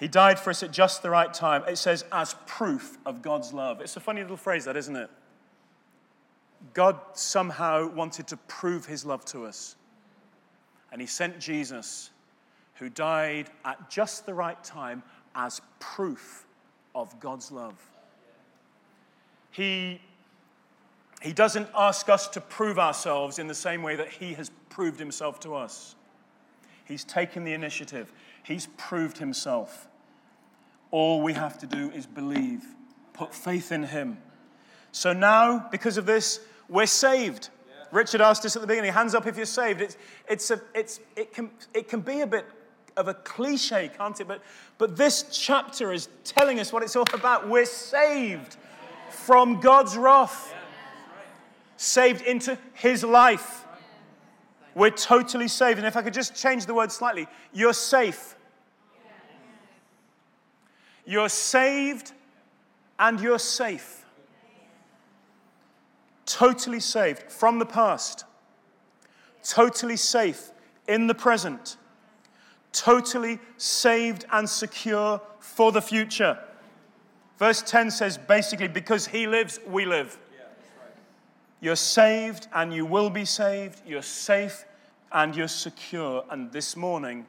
He 0.00 0.08
died 0.08 0.40
for 0.40 0.48
us 0.48 0.62
at 0.62 0.70
just 0.70 1.02
the 1.02 1.10
right 1.10 1.32
time. 1.32 1.62
It 1.68 1.76
says, 1.76 2.06
as 2.10 2.34
proof 2.46 2.96
of 3.04 3.20
God's 3.20 3.52
love. 3.52 3.82
It's 3.82 3.96
a 3.96 4.00
funny 4.00 4.22
little 4.22 4.38
phrase, 4.38 4.64
that, 4.64 4.74
isn't 4.74 4.96
it? 4.96 5.10
God 6.72 6.98
somehow 7.12 7.86
wanted 7.86 8.26
to 8.28 8.38
prove 8.38 8.86
his 8.86 9.04
love 9.04 9.26
to 9.26 9.44
us. 9.44 9.76
And 10.90 11.02
he 11.02 11.06
sent 11.06 11.38
Jesus, 11.38 12.10
who 12.76 12.88
died 12.88 13.50
at 13.66 13.90
just 13.90 14.24
the 14.24 14.32
right 14.32 14.62
time, 14.64 15.02
as 15.34 15.60
proof 15.78 16.46
of 16.94 17.20
God's 17.20 17.52
love. 17.52 17.78
He, 19.50 20.00
he 21.20 21.34
doesn't 21.34 21.68
ask 21.76 22.08
us 22.08 22.26
to 22.28 22.40
prove 22.40 22.78
ourselves 22.78 23.38
in 23.38 23.48
the 23.48 23.54
same 23.54 23.82
way 23.82 23.96
that 23.96 24.08
he 24.08 24.32
has 24.32 24.50
proved 24.70 24.98
himself 24.98 25.38
to 25.40 25.54
us. 25.54 25.94
He's 26.86 27.04
taken 27.04 27.44
the 27.44 27.52
initiative, 27.52 28.12
He's 28.42 28.66
proved 28.76 29.18
Himself. 29.18 29.86
All 30.90 31.22
we 31.22 31.32
have 31.34 31.58
to 31.58 31.66
do 31.66 31.90
is 31.90 32.06
believe, 32.06 32.64
put 33.12 33.34
faith 33.34 33.72
in 33.72 33.84
Him. 33.84 34.18
So 34.92 35.12
now, 35.12 35.68
because 35.70 35.96
of 35.96 36.06
this, 36.06 36.40
we're 36.68 36.86
saved. 36.86 37.50
Yeah. 37.66 37.84
Richard 37.92 38.20
asked 38.20 38.44
us 38.44 38.56
at 38.56 38.62
the 38.62 38.68
beginning, 38.68 38.92
hands 38.92 39.14
up 39.14 39.26
if 39.26 39.36
you're 39.36 39.46
saved. 39.46 39.80
It's, 39.80 39.96
it's 40.28 40.50
a, 40.50 40.60
it's, 40.74 41.00
it, 41.16 41.32
can, 41.32 41.50
it 41.74 41.88
can 41.88 42.00
be 42.00 42.20
a 42.20 42.26
bit 42.26 42.44
of 42.96 43.08
a 43.08 43.14
cliche, 43.14 43.90
can't 43.96 44.20
it? 44.20 44.26
But, 44.26 44.42
but 44.78 44.96
this 44.96 45.24
chapter 45.30 45.92
is 45.92 46.08
telling 46.24 46.58
us 46.58 46.72
what 46.72 46.82
it's 46.82 46.96
all 46.96 47.04
about. 47.12 47.48
We're 47.48 47.66
saved 47.66 48.56
from 49.10 49.60
God's 49.60 49.96
wrath, 49.96 50.54
saved 51.76 52.22
into 52.22 52.58
His 52.74 53.04
life. 53.04 53.64
We're 54.74 54.90
totally 54.90 55.48
saved. 55.48 55.78
And 55.78 55.86
if 55.86 55.96
I 55.96 56.02
could 56.02 56.14
just 56.14 56.34
change 56.34 56.66
the 56.66 56.74
word 56.74 56.92
slightly, 56.92 57.26
you're 57.52 57.72
safe. 57.72 58.36
You're 61.10 61.28
saved 61.28 62.12
and 62.96 63.20
you're 63.20 63.40
safe. 63.40 64.06
Totally 66.24 66.78
saved 66.78 67.32
from 67.32 67.58
the 67.58 67.66
past, 67.66 68.24
totally 69.42 69.96
safe 69.96 70.52
in 70.86 71.08
the 71.08 71.14
present, 71.14 71.78
totally 72.70 73.40
saved 73.56 74.24
and 74.30 74.48
secure 74.48 75.20
for 75.40 75.72
the 75.72 75.82
future. 75.82 76.38
Verse 77.40 77.60
10 77.62 77.90
says 77.90 78.16
basically, 78.16 78.68
because 78.68 79.08
he 79.08 79.26
lives, 79.26 79.58
we 79.66 79.84
live. 79.84 80.16
You're 81.60 81.74
saved 81.74 82.46
and 82.54 82.72
you 82.72 82.86
will 82.86 83.10
be 83.10 83.24
saved. 83.24 83.82
You're 83.84 84.02
safe 84.02 84.64
and 85.10 85.34
you're 85.34 85.48
secure. 85.48 86.24
And 86.30 86.52
this 86.52 86.76
morning, 86.76 87.26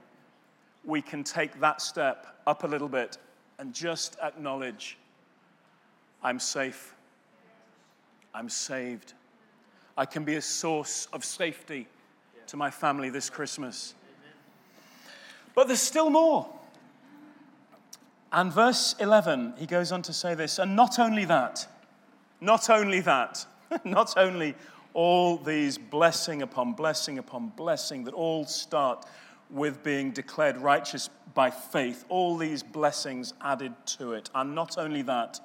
we 0.86 1.02
can 1.02 1.24
take 1.24 1.60
that 1.62 1.82
step 1.82 2.28
up 2.46 2.64
a 2.64 2.68
little 2.68 2.88
bit 2.88 3.18
and 3.62 3.76
just 3.76 4.18
acknowledge 4.24 4.98
I'm 6.24 6.40
safe. 6.40 6.96
I'm 8.34 8.50
saved. 8.50 9.14
I 9.96 10.06
can 10.06 10.24
be 10.24 10.36
a 10.36 10.42
source 10.42 11.08
of 11.14 11.24
safety 11.24 11.88
to 12.48 12.58
my 12.58 12.72
family 12.72 13.12
this 13.12 13.30
Christmas. 13.30 13.94
But 15.54 15.68
there's 15.68 15.80
still 15.80 16.10
more. 16.10 16.50
And 18.32 18.52
verse 18.52 18.96
11, 19.00 19.54
he 19.60 19.68
goes 19.68 19.92
on 19.92 20.02
to 20.04 20.14
say 20.14 20.34
this, 20.34 20.58
and 20.58 20.76
not 20.76 20.98
only 20.98 21.26
that, 21.26 21.68
not 22.40 22.68
only 22.68 23.02
that, 23.02 23.46
not 23.84 24.18
only 24.18 24.56
all 24.96 25.38
these 25.38 25.78
blessing 25.78 26.42
upon 26.42 26.74
blessing 26.74 27.20
upon 27.20 27.50
blessing 27.50 28.06
that 28.06 28.16
all 28.16 28.44
start 28.46 29.06
with 29.52 29.84
being 29.84 30.12
declared 30.12 30.58
righteous 30.58 31.10
by 31.34 31.50
faith, 31.50 32.06
all 32.10 32.38
these 32.38 32.64
blessings 32.64 33.34
added 33.42 33.74
to 33.86 34.14
it. 34.14 34.30
And 34.34 34.56
not 34.56 34.78
only 34.78 35.02
that, 35.04 35.40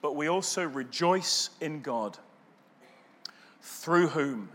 but 0.00 0.14
we 0.14 0.28
also 0.28 0.64
rejoice 0.64 1.50
in 1.60 1.80
God, 1.80 2.18
through 3.62 4.08
whom 4.08 4.48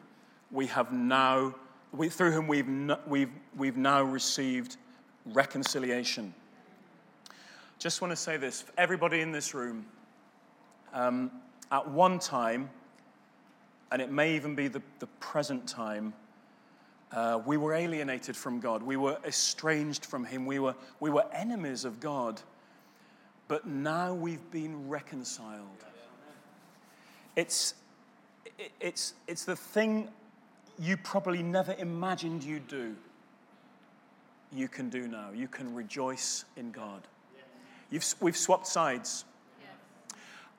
we 0.51 0.67
have 0.67 0.91
now, 0.93 1.55
we, 1.91 2.09
through 2.09 2.31
whom 2.31 2.47
we've, 2.47 2.67
we've, 3.07 3.31
we've 3.57 3.77
now 3.77 4.01
received 4.01 4.77
reconciliation. 5.25 6.33
Just 7.79 8.01
want 8.01 8.11
to 8.11 8.15
say 8.15 8.37
this 8.37 8.63
everybody 8.77 9.21
in 9.21 9.31
this 9.31 9.53
room, 9.53 9.85
um, 10.93 11.31
at 11.71 11.89
one 11.89 12.19
time, 12.19 12.69
and 13.91 14.01
it 14.01 14.11
may 14.11 14.35
even 14.35 14.55
be 14.55 14.67
the, 14.67 14.81
the 14.99 15.07
present 15.19 15.67
time, 15.67 16.13
uh, 17.13 17.39
we 17.45 17.57
were 17.57 17.73
alienated 17.73 18.35
from 18.35 18.59
God. 18.59 18.81
We 18.81 18.97
were 18.97 19.17
estranged 19.25 20.05
from 20.05 20.25
Him. 20.25 20.45
We 20.45 20.59
were, 20.59 20.75
we 20.99 21.11
were 21.11 21.25
enemies 21.31 21.85
of 21.85 21.99
God. 21.99 22.41
But 23.47 23.67
now 23.67 24.13
we've 24.13 24.49
been 24.51 24.89
reconciled. 24.89 25.85
It's, 27.35 27.75
it's, 28.79 29.13
it's 29.27 29.45
the 29.45 29.55
thing 29.55 30.09
you 30.79 30.97
probably 30.97 31.43
never 31.43 31.75
imagined 31.77 32.43
you'd 32.43 32.67
do. 32.67 32.95
You 34.51 34.67
can 34.67 34.89
do 34.89 35.07
now. 35.07 35.29
You 35.35 35.47
can 35.47 35.73
rejoice 35.73 36.45
in 36.57 36.71
God. 36.71 37.07
You've, 37.91 38.05
we've 38.21 38.37
swapped 38.37 38.67
sides. 38.67 39.25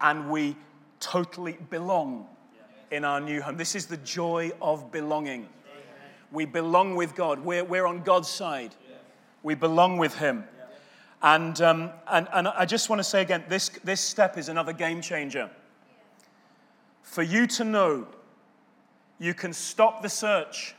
And 0.00 0.30
we 0.30 0.56
totally 1.00 1.58
belong 1.70 2.28
in 2.90 3.04
our 3.04 3.20
new 3.20 3.42
home. 3.42 3.56
This 3.56 3.74
is 3.74 3.86
the 3.86 3.96
joy 3.98 4.52
of 4.62 4.92
belonging. 4.92 5.48
We 6.34 6.46
belong 6.46 6.96
with 6.96 7.14
God. 7.14 7.38
We're, 7.44 7.62
we're 7.62 7.86
on 7.86 8.02
God's 8.02 8.28
side. 8.28 8.74
We 9.44 9.54
belong 9.54 9.98
with 9.98 10.16
Him. 10.16 10.44
And, 11.22 11.58
um, 11.60 11.90
and, 12.10 12.26
and 12.32 12.48
I 12.48 12.66
just 12.66 12.90
want 12.90 12.98
to 12.98 13.04
say 13.04 13.22
again 13.22 13.44
this, 13.48 13.68
this 13.84 14.00
step 14.00 14.36
is 14.36 14.48
another 14.48 14.72
game 14.72 15.00
changer. 15.00 15.48
For 17.02 17.22
you 17.22 17.46
to 17.46 17.64
know 17.64 18.08
you 19.20 19.32
can 19.32 19.52
stop 19.52 20.02
the 20.02 20.08
search, 20.08 20.74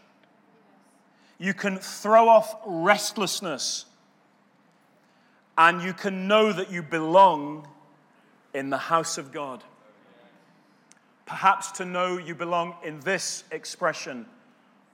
you 1.40 1.54
can 1.54 1.78
throw 1.78 2.28
off 2.28 2.58
restlessness, 2.66 3.86
and 5.58 5.82
you 5.82 5.94
can 5.94 6.28
know 6.28 6.52
that 6.52 6.70
you 6.70 6.84
belong 6.84 7.66
in 8.54 8.70
the 8.70 8.78
house 8.78 9.18
of 9.18 9.32
God. 9.32 9.64
Perhaps 11.26 11.72
to 11.74 11.86
know 11.86 12.18
you 12.18 12.36
belong 12.36 12.76
in 12.84 13.00
this 13.00 13.46
expression 13.52 14.26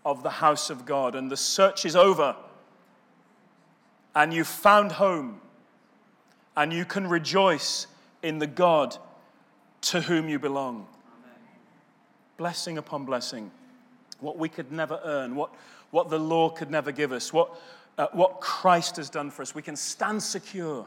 of 0.05 0.23
the 0.23 0.29
house 0.29 0.69
of 0.69 0.85
God, 0.85 1.15
and 1.15 1.29
the 1.29 1.37
search 1.37 1.85
is 1.85 1.95
over, 1.95 2.35
and 4.15 4.33
you've 4.33 4.47
found 4.47 4.93
home, 4.93 5.41
and 6.57 6.73
you 6.73 6.85
can 6.85 7.07
rejoice 7.07 7.87
in 8.23 8.39
the 8.39 8.47
God 8.47 8.97
to 9.81 10.01
whom 10.01 10.29
you 10.29 10.39
belong. 10.39 10.75
Amen. 10.75 11.39
Blessing 12.37 12.77
upon 12.77 13.05
blessing, 13.05 13.51
what 14.19 14.37
we 14.37 14.49
could 14.49 14.71
never 14.71 14.99
earn, 15.03 15.35
what, 15.35 15.53
what 15.91 16.09
the 16.09 16.19
law 16.19 16.49
could 16.49 16.69
never 16.69 16.91
give 16.91 17.11
us, 17.11 17.31
what, 17.31 17.59
uh, 17.97 18.07
what 18.13 18.41
Christ 18.41 18.97
has 18.97 19.09
done 19.09 19.31
for 19.31 19.41
us. 19.41 19.55
We 19.55 19.61
can 19.61 19.75
stand 19.75 20.21
secure. 20.21 20.85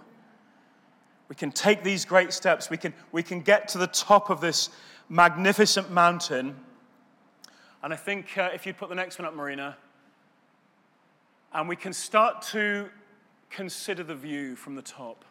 We 1.28 1.36
can 1.36 1.50
take 1.50 1.82
these 1.82 2.04
great 2.04 2.32
steps. 2.32 2.70
We 2.70 2.76
can, 2.76 2.92
we 3.10 3.22
can 3.22 3.40
get 3.40 3.68
to 3.68 3.78
the 3.78 3.86
top 3.86 4.30
of 4.30 4.40
this 4.40 4.70
magnificent 5.08 5.90
mountain. 5.90 6.56
And 7.84 7.92
I 7.92 7.96
think 7.96 8.38
uh, 8.38 8.48
if 8.54 8.64
you'd 8.64 8.78
put 8.78 8.88
the 8.88 8.94
next 8.94 9.18
one 9.18 9.28
up, 9.28 9.34
Marina, 9.34 9.76
and 11.52 11.68
we 11.68 11.76
can 11.76 11.92
start 11.92 12.40
to 12.52 12.88
consider 13.50 14.02
the 14.02 14.14
view 14.14 14.56
from 14.56 14.74
the 14.74 14.80
top. 14.80 15.22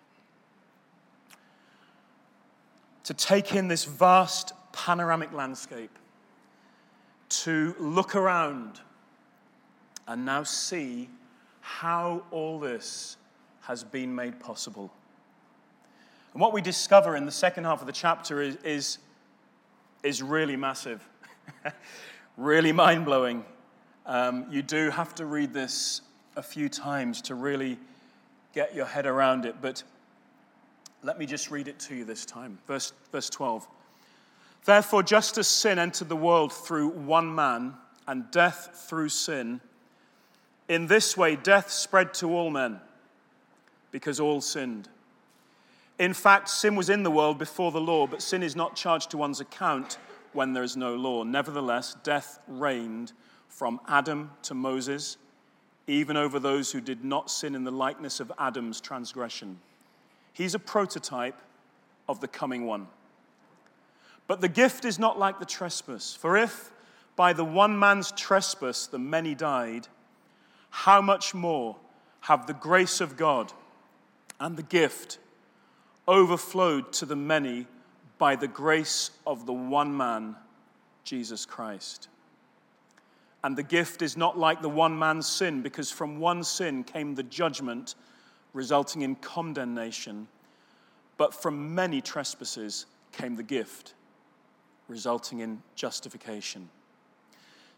To 3.06 3.14
take 3.16 3.56
in 3.56 3.70
this 3.70 3.86
vast 3.86 4.54
panoramic 4.72 5.34
landscape, 5.34 5.98
to 7.30 7.76
look 7.80 8.16
around 8.16 8.82
and 10.08 10.24
now 10.24 10.44
see 10.44 11.10
how 11.62 12.22
all 12.30 12.60
this 12.60 13.18
has 13.62 13.84
been 13.84 14.14
made 14.14 14.40
possible. 14.40 14.94
And 16.34 16.42
what 16.42 16.54
we 16.54 16.62
discover 16.62 17.16
in 17.16 17.26
the 17.26 17.32
second 17.32 17.64
half 17.64 17.82
of 17.82 17.88
the 17.88 17.94
chapter 17.94 18.44
is, 18.44 18.58
is 18.58 19.00
is 20.04 20.22
really 20.22 20.58
massive, 20.58 21.08
really 22.38 22.72
mind 22.72 23.06
blowing. 23.06 23.46
Um, 24.06 24.46
you 24.50 24.62
do 24.62 24.90
have 24.90 25.16
to 25.16 25.26
read 25.26 25.54
this 25.54 26.02
a 26.36 26.44
few 26.44 26.68
times 26.70 27.22
to 27.24 27.36
really 27.36 27.78
get 28.54 28.76
your 28.76 28.86
head 28.86 29.06
around 29.06 29.46
it, 29.46 29.56
but 29.62 29.84
let 31.04 31.20
me 31.20 31.26
just 31.26 31.52
read 31.52 31.68
it 31.68 31.80
to 31.80 31.96
you 31.96 32.06
this 32.06 32.26
time. 32.26 32.58
Verse, 32.68 32.94
verse 33.12 33.30
12. 33.30 33.68
Therefore, 34.66 35.04
just 35.04 35.38
as 35.38 35.48
sin 35.48 35.78
entered 35.78 36.10
the 36.10 36.16
world 36.16 36.54
through 36.54 36.90
one 36.90 37.34
man, 37.34 37.76
and 38.08 38.30
death 38.32 38.86
through 38.90 39.10
sin, 39.10 39.62
in 40.68 40.88
this 40.88 41.16
way 41.16 41.36
death 41.36 41.72
spread 41.72 42.14
to 42.16 42.34
all 42.34 42.50
men, 42.50 42.80
because 43.92 44.20
all 44.20 44.42
sinned. 44.42 44.90
In 46.00 46.14
fact, 46.14 46.50
sin 46.50 46.76
was 46.76 46.90
in 46.90 47.04
the 47.04 47.12
world 47.12 47.38
before 47.38 47.72
the 47.72 47.80
law, 47.80 48.08
but 48.08 48.22
sin 48.22 48.44
is 48.44 48.56
not 48.56 48.76
charged 48.76 49.12
to 49.12 49.18
one's 49.18 49.40
account 49.40 49.98
when 50.34 50.54
there 50.54 50.64
is 50.64 50.78
no 50.78 50.96
law. 50.96 51.24
Nevertheless, 51.24 51.96
death 52.04 52.40
reigned 52.48 53.14
from 53.48 53.80
Adam 53.88 54.32
to 54.44 54.54
Moses, 54.54 55.18
even 55.88 56.18
over 56.18 56.40
those 56.40 56.72
who 56.72 56.82
did 56.82 57.04
not 57.04 57.30
sin 57.30 57.56
in 57.56 57.64
the 57.64 57.72
likeness 57.72 58.20
of 58.20 58.32
Adam's 58.40 58.82
transgression. 58.82 59.60
He's 60.34 60.56
a 60.56 60.60
prototype 60.60 61.40
of 62.10 62.20
the 62.20 62.28
coming 62.28 62.66
one. 62.66 62.88
But 64.28 64.42
the 64.42 64.50
gift 64.50 64.86
is 64.86 64.98
not 64.98 65.20
like 65.20 65.40
the 65.40 65.46
trespass. 65.46 66.16
For 66.16 66.38
if 66.38 66.72
by 67.16 67.34
the 67.34 67.46
one 67.46 67.78
man's 67.78 68.12
trespass 68.12 68.88
the 68.88 69.00
many 69.00 69.36
died, 69.36 69.88
how 70.70 71.02
much 71.02 71.34
more 71.34 71.76
have 72.22 72.48
the 72.48 72.54
grace 72.54 73.02
of 73.02 73.18
God 73.18 73.54
and 74.40 74.58
the 74.58 74.64
gift 74.64 75.20
overflowed 76.08 76.92
to 76.94 77.06
the 77.06 77.16
many 77.16 77.68
by 78.18 78.36
the 78.36 78.48
grace 78.48 79.12
of 79.26 79.46
the 79.46 79.54
one 79.54 79.96
man, 79.96 80.36
Jesus 81.04 81.46
Christ. 81.46 82.08
And 83.44 83.58
the 83.58 83.64
gift 83.64 84.02
is 84.02 84.16
not 84.16 84.38
like 84.38 84.62
the 84.62 84.70
one 84.70 84.98
man's 84.98 85.28
sin, 85.28 85.62
because 85.62 85.92
from 85.92 86.20
one 86.20 86.44
sin 86.44 86.84
came 86.84 87.16
the 87.16 87.24
judgment, 87.24 87.96
resulting 88.54 89.02
in 89.02 89.16
condemnation. 89.16 90.28
But 91.18 91.34
from 91.34 91.76
many 91.76 92.00
trespasses 92.00 92.86
came 93.12 93.36
the 93.36 93.44
gift, 93.44 93.94
resulting 94.88 95.40
in 95.40 95.62
justification. 95.76 96.70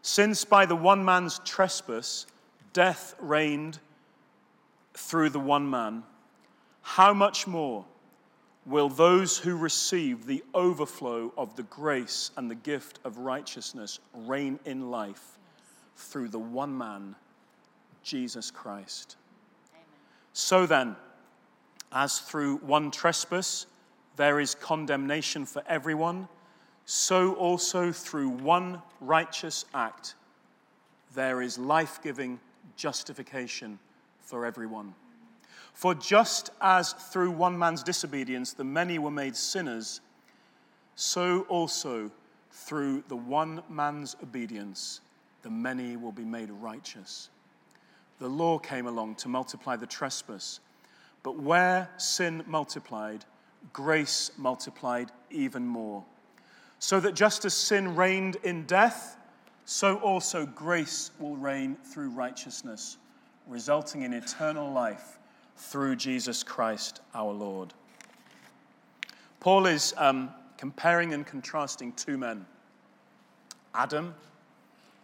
Since 0.02 0.44
by 0.44 0.66
the 0.66 0.76
one 0.76 1.04
man's 1.04 1.40
trespass 1.44 2.26
death 2.72 3.14
reigned 3.18 3.80
through 4.94 5.30
the 5.30 5.40
one 5.40 5.68
man, 5.68 6.04
how 6.82 7.12
much 7.12 7.46
more 7.46 7.84
will 8.66 8.88
those 8.88 9.38
who 9.38 9.56
receive 9.56 10.26
the 10.26 10.42
overflow 10.52 11.32
of 11.38 11.54
the 11.56 11.62
grace 11.64 12.32
and 12.36 12.50
the 12.50 12.56
gift 12.56 12.98
of 13.04 13.18
righteousness 13.18 14.00
reign 14.12 14.58
in 14.64 14.90
life 14.90 15.38
through 15.96 16.28
the 16.28 16.38
one 16.38 16.76
man, 16.76 17.14
Jesus 18.02 18.50
Christ? 18.50 19.16
Amen. 19.72 19.84
So 20.32 20.66
then, 20.66 20.96
as 21.92 22.18
through 22.18 22.56
one 22.58 22.90
trespass 22.90 23.66
there 24.16 24.40
is 24.40 24.54
condemnation 24.54 25.44
for 25.44 25.62
everyone, 25.68 26.26
so 26.86 27.34
also 27.34 27.92
through 27.92 28.30
one 28.30 28.82
righteous 29.00 29.64
act 29.74 30.14
there 31.14 31.40
is 31.40 31.58
life 31.58 32.00
giving 32.02 32.38
justification 32.76 33.78
for 34.20 34.44
everyone. 34.44 34.94
For 35.76 35.94
just 35.94 36.48
as 36.62 36.94
through 36.94 37.32
one 37.32 37.58
man's 37.58 37.82
disobedience 37.82 38.54
the 38.54 38.64
many 38.64 38.98
were 38.98 39.10
made 39.10 39.36
sinners, 39.36 40.00
so 40.94 41.42
also 41.50 42.10
through 42.50 43.04
the 43.08 43.16
one 43.16 43.62
man's 43.68 44.16
obedience 44.22 45.02
the 45.42 45.50
many 45.50 45.98
will 45.98 46.12
be 46.12 46.24
made 46.24 46.50
righteous. 46.50 47.28
The 48.20 48.26
law 48.26 48.58
came 48.58 48.86
along 48.86 49.16
to 49.16 49.28
multiply 49.28 49.76
the 49.76 49.86
trespass, 49.86 50.60
but 51.22 51.38
where 51.38 51.90
sin 51.98 52.42
multiplied, 52.46 53.26
grace 53.74 54.30
multiplied 54.38 55.12
even 55.30 55.66
more. 55.66 56.02
So 56.78 57.00
that 57.00 57.14
just 57.14 57.44
as 57.44 57.52
sin 57.52 57.94
reigned 57.94 58.36
in 58.44 58.64
death, 58.64 59.18
so 59.66 59.96
also 59.96 60.46
grace 60.46 61.10
will 61.18 61.36
reign 61.36 61.76
through 61.84 62.08
righteousness, 62.08 62.96
resulting 63.46 64.02
in 64.02 64.14
eternal 64.14 64.72
life 64.72 65.15
through 65.56 65.96
Jesus 65.96 66.42
Christ 66.42 67.00
our 67.14 67.32
Lord. 67.32 67.72
Paul 69.40 69.66
is 69.66 69.94
um, 69.96 70.30
comparing 70.58 71.12
and 71.14 71.26
contrasting 71.26 71.92
two 71.92 72.18
men 72.18 72.46
Adam 73.74 74.14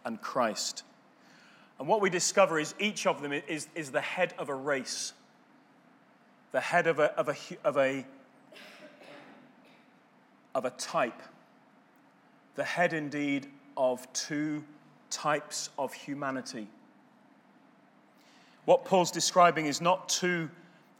and 0.05 0.19
Christ. 0.21 0.83
And 1.79 1.87
what 1.87 2.01
we 2.01 2.09
discover 2.09 2.59
is 2.59 2.73
each 2.79 3.07
of 3.07 3.21
them 3.21 3.33
is, 3.33 3.67
is 3.75 3.91
the 3.91 4.01
head 4.01 4.33
of 4.37 4.49
a 4.49 4.55
race, 4.55 5.13
the 6.51 6.59
head 6.59 6.87
of 6.87 6.99
a, 6.99 7.11
of 7.17 7.29
a, 7.29 7.35
of 7.63 7.77
a, 7.77 8.05
of 10.55 10.65
a 10.65 10.69
type, 10.71 11.21
the 12.55 12.63
head 12.63 12.93
indeed 12.93 13.47
of 13.75 14.11
two 14.13 14.63
types 15.09 15.69
of 15.77 15.93
humanity. 15.93 16.67
What 18.65 18.85
Paul's 18.85 19.11
describing 19.11 19.65
is 19.65 19.81
not 19.81 20.07
two 20.07 20.49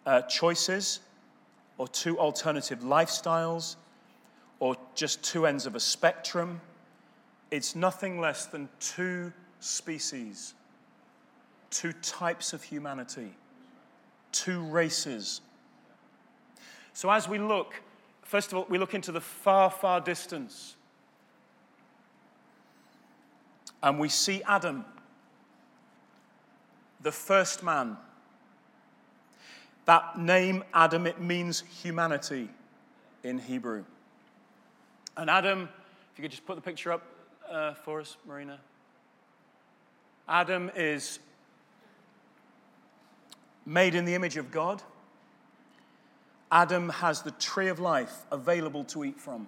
uh, 0.05 0.21
choices 0.23 0.99
or 1.77 1.87
two 1.87 2.19
alternative 2.19 2.79
lifestyles 2.79 3.75
or 4.59 4.75
just 4.95 5.23
two 5.23 5.45
ends 5.45 5.65
of 5.65 5.75
a 5.75 5.79
spectrum. 5.79 6.59
It's 7.51 7.75
nothing 7.75 8.19
less 8.19 8.45
than 8.45 8.67
two 8.79 9.31
species, 9.59 10.53
two 11.69 11.93
types 11.93 12.51
of 12.53 12.63
humanity, 12.63 13.33
two 14.31 14.61
races. 14.63 15.41
So 16.93 17.09
as 17.09 17.29
we 17.29 17.39
look, 17.39 17.81
first 18.23 18.51
of 18.51 18.57
all, 18.57 18.65
we 18.69 18.77
look 18.77 18.93
into 18.93 19.11
the 19.11 19.21
far, 19.21 19.69
far 19.69 20.01
distance 20.01 20.75
and 23.81 23.99
we 23.99 24.09
see 24.09 24.41
Adam 24.47 24.85
the 27.03 27.11
first 27.11 27.63
man. 27.63 27.97
That 29.85 30.17
name, 30.17 30.63
Adam, 30.73 31.05
it 31.05 31.19
means 31.19 31.63
humanity 31.81 32.49
in 33.23 33.37
Hebrew. 33.37 33.83
And 35.17 35.29
Adam, 35.29 35.69
if 36.11 36.17
you 36.17 36.21
could 36.21 36.31
just 36.31 36.45
put 36.45 36.55
the 36.55 36.61
picture 36.61 36.91
up 36.91 37.03
uh, 37.51 37.73
for 37.73 37.99
us, 37.99 38.15
Marina. 38.25 38.59
Adam 40.27 40.71
is 40.75 41.19
made 43.65 43.93
in 43.93 44.05
the 44.05 44.15
image 44.15 44.37
of 44.37 44.51
God. 44.51 44.81
Adam 46.51 46.89
has 46.89 47.21
the 47.21 47.31
tree 47.31 47.67
of 47.67 47.79
life 47.79 48.25
available 48.31 48.85
to 48.85 49.03
eat 49.03 49.19
from. 49.19 49.47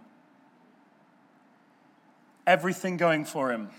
Everything 2.46 2.98
going 2.98 3.24
for 3.24 3.52
him. 3.52 3.70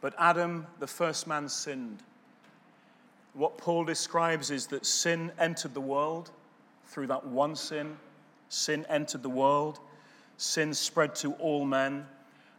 But 0.00 0.14
Adam, 0.18 0.66
the 0.80 0.86
first 0.86 1.26
man, 1.26 1.48
sinned. 1.48 2.02
What 3.34 3.58
Paul 3.58 3.84
describes 3.84 4.50
is 4.50 4.68
that 4.68 4.86
sin 4.86 5.32
entered 5.38 5.74
the 5.74 5.80
world 5.80 6.30
through 6.86 7.08
that 7.08 7.26
one 7.26 7.56
sin. 7.56 7.96
Sin 8.48 8.86
entered 8.88 9.22
the 9.22 9.28
world. 9.28 9.80
Sin 10.36 10.72
spread 10.72 11.14
to 11.16 11.32
all 11.34 11.64
men. 11.64 12.06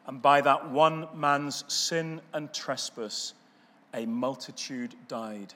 And 0.05 0.21
by 0.21 0.41
that 0.41 0.69
one 0.69 1.07
man's 1.15 1.63
sin 1.73 2.21
and 2.33 2.53
trespass, 2.53 3.33
a 3.93 4.05
multitude 4.05 4.93
died. 5.07 5.53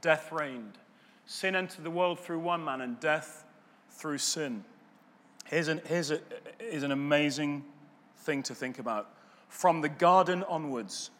Death 0.00 0.30
reigned. 0.30 0.78
Sin 1.26 1.56
entered 1.56 1.84
the 1.84 1.90
world 1.90 2.20
through 2.20 2.38
one 2.40 2.64
man, 2.64 2.80
and 2.80 3.00
death 3.00 3.44
through 3.90 4.18
sin. 4.18 4.64
Here's 5.46 5.68
an, 5.68 5.80
here's, 5.86 6.10
a, 6.10 6.20
here's 6.58 6.82
an 6.82 6.92
amazing 6.92 7.64
thing 8.18 8.42
to 8.44 8.54
think 8.54 8.78
about. 8.78 9.08
From 9.48 9.80
the 9.80 9.88
garden 9.88 10.44
onwards, 10.44 11.10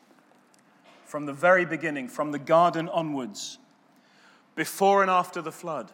from 1.13 1.27
the 1.27 1.33
very 1.35 1.67
beginning, 1.67 2.09
from 2.09 2.33
the 2.33 2.39
garden 2.39 2.89
onwards, 2.89 3.59
before 4.55 5.03
and 5.03 5.11
after 5.11 5.43
the 5.43 5.53
flood, 5.53 5.93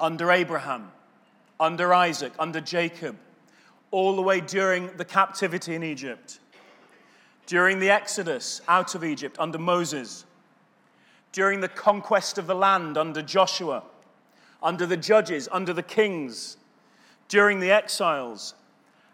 under 0.00 0.32
Abraham, 0.32 0.90
under 1.60 1.94
Isaac, 1.94 2.32
under 2.40 2.60
Jacob, 2.60 3.14
all 3.92 4.16
the 4.16 4.20
way 4.20 4.40
during 4.40 4.90
the 4.96 5.04
captivity 5.04 5.76
in 5.76 5.84
Egypt, 5.84 6.40
during 7.46 7.78
the 7.78 7.88
exodus 7.88 8.60
out 8.66 8.96
of 8.96 9.04
Egypt 9.04 9.36
under 9.38 9.58
Moses, 9.58 10.24
during 11.30 11.60
the 11.60 11.68
conquest 11.68 12.36
of 12.36 12.48
the 12.48 12.56
land 12.56 12.98
under 12.98 13.22
Joshua, 13.22 13.84
under 14.60 14.86
the 14.86 14.96
judges, 14.96 15.48
under 15.52 15.72
the 15.72 15.84
kings, 15.84 16.56
during 17.28 17.60
the 17.60 17.70
exiles, 17.70 18.56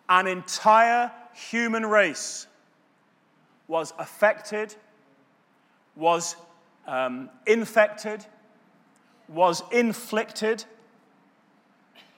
an 0.09 0.27
entire 0.27 1.13
human 1.35 1.85
race 1.85 2.47
was 3.69 3.93
affected, 3.99 4.75
was 5.97 6.37
um, 6.87 7.31
infected, 7.47 8.25
was 9.29 9.63
inflicted 9.73 10.65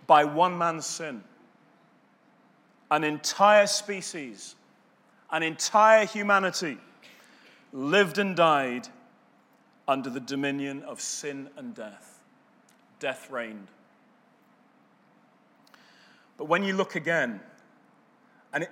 by 0.06 0.24
one 0.24 0.56
man's 0.56 0.86
sin. 0.86 1.22
An 2.90 3.04
entire 3.04 3.66
species, 3.66 4.54
an 5.30 5.42
entire 5.42 6.06
humanity 6.06 6.78
lived 7.72 8.18
and 8.18 8.36
died 8.36 8.88
under 9.88 10.10
the 10.10 10.20
dominion 10.20 10.82
of 10.82 11.00
sin 11.00 11.48
and 11.56 11.74
death. 11.74 12.20
Death 12.98 13.30
reigned. 13.30 13.68
But 16.36 16.46
when 16.46 16.62
you 16.62 16.74
look 16.74 16.96
again, 16.96 17.40
and 18.52 18.68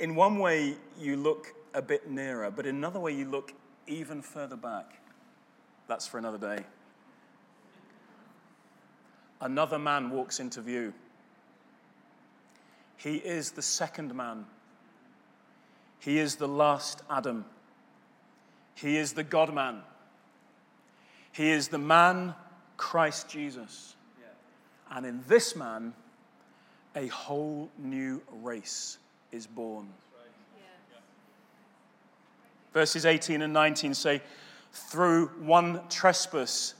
in 0.00 0.14
one 0.14 0.38
way 0.38 0.76
you 0.98 1.16
look 1.16 1.54
a 1.74 1.82
bit 1.82 2.10
nearer, 2.10 2.50
but 2.50 2.66
in 2.66 2.76
another 2.76 3.00
way, 3.00 3.12
you 3.12 3.24
look 3.24 3.52
even 3.86 4.22
further 4.22 4.56
back. 4.56 5.00
That's 5.86 6.06
for 6.06 6.18
another 6.18 6.38
day. 6.38 6.64
Another 9.40 9.78
man 9.78 10.10
walks 10.10 10.40
into 10.40 10.60
view. 10.60 10.92
He 12.96 13.16
is 13.16 13.52
the 13.52 13.62
second 13.62 14.14
man. 14.14 14.46
He 16.00 16.18
is 16.18 16.36
the 16.36 16.48
last 16.48 17.02
Adam. 17.08 17.44
He 18.74 18.96
is 18.96 19.12
the 19.12 19.24
God 19.24 19.54
man. 19.54 19.82
He 21.32 21.50
is 21.50 21.68
the 21.68 21.78
man, 21.78 22.34
Christ 22.76 23.28
Jesus. 23.28 23.94
And 24.90 25.06
in 25.06 25.22
this 25.28 25.54
man, 25.54 25.94
a 26.96 27.06
whole 27.08 27.70
new 27.78 28.22
race 28.42 28.98
is 29.30 29.46
born. 29.46 29.88
Verses 32.72 33.06
18 33.06 33.42
and 33.42 33.52
19 33.52 33.94
say, 33.94 34.22
Through 34.72 35.28
one 35.40 35.80
trespass 35.88 36.74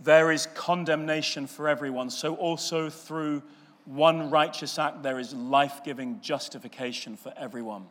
there 0.00 0.32
is 0.32 0.46
condemnation 0.54 1.46
for 1.46 1.68
everyone, 1.68 2.10
so 2.10 2.34
also 2.36 2.90
through 2.90 3.42
one 3.86 4.30
righteous 4.30 4.78
act 4.78 5.02
there 5.02 5.18
is 5.18 5.32
life 5.34 5.82
giving 5.84 6.20
justification 6.20 7.16
for 7.16 7.32
everyone. 7.36 7.86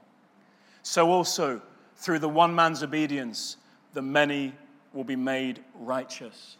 So 0.83 1.09
also 1.09 1.61
through 1.95 2.19
the 2.19 2.29
one 2.29 2.53
man's 2.53 2.83
obedience, 2.83 3.57
the 3.93 4.01
many 4.01 4.53
will 4.93 5.03
be 5.03 5.15
made 5.15 5.63
righteous. 5.79 6.57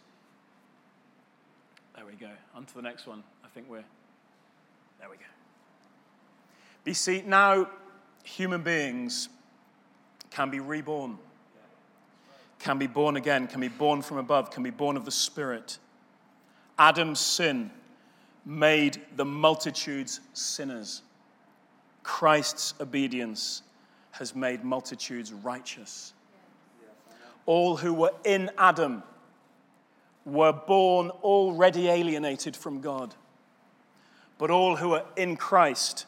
There 1.94 2.04
we 2.06 2.14
go. 2.14 2.30
On 2.54 2.64
to 2.64 2.74
the 2.74 2.82
next 2.82 3.06
one. 3.06 3.22
I 3.44 3.48
think 3.48 3.68
we're. 3.68 3.84
There 4.98 5.10
we 5.10 5.16
go. 5.16 5.22
You 6.84 6.94
see, 6.94 7.22
now 7.26 7.68
human 8.24 8.62
beings 8.62 9.28
can 10.34 10.50
be 10.50 10.58
reborn, 10.58 11.16
can 12.58 12.76
be 12.76 12.88
born 12.88 13.16
again, 13.16 13.46
can 13.46 13.60
be 13.60 13.68
born 13.68 14.02
from 14.02 14.18
above, 14.18 14.50
can 14.50 14.64
be 14.64 14.70
born 14.70 14.96
of 14.96 15.04
the 15.04 15.10
Spirit. 15.12 15.78
Adam's 16.76 17.20
sin 17.20 17.70
made 18.44 19.00
the 19.14 19.24
multitudes 19.24 20.20
sinners. 20.32 21.02
Christ's 22.02 22.74
obedience 22.80 23.62
has 24.10 24.34
made 24.34 24.64
multitudes 24.64 25.32
righteous. 25.32 26.12
All 27.46 27.76
who 27.76 27.94
were 27.94 28.12
in 28.24 28.50
Adam 28.58 29.04
were 30.24 30.52
born 30.52 31.10
already 31.10 31.86
alienated 31.86 32.56
from 32.56 32.80
God. 32.80 33.14
But 34.38 34.50
all 34.50 34.74
who 34.74 34.94
are 34.94 35.04
in 35.14 35.36
Christ 35.36 36.06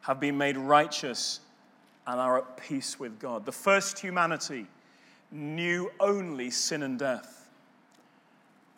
have 0.00 0.18
been 0.18 0.38
made 0.38 0.56
righteous 0.56 1.40
and 2.06 2.20
are 2.20 2.38
at 2.38 2.56
peace 2.56 2.98
with 2.98 3.18
God. 3.18 3.46
The 3.46 3.52
first 3.52 3.98
humanity 3.98 4.66
knew 5.30 5.90
only 6.00 6.50
sin 6.50 6.82
and 6.82 6.98
death. 6.98 7.48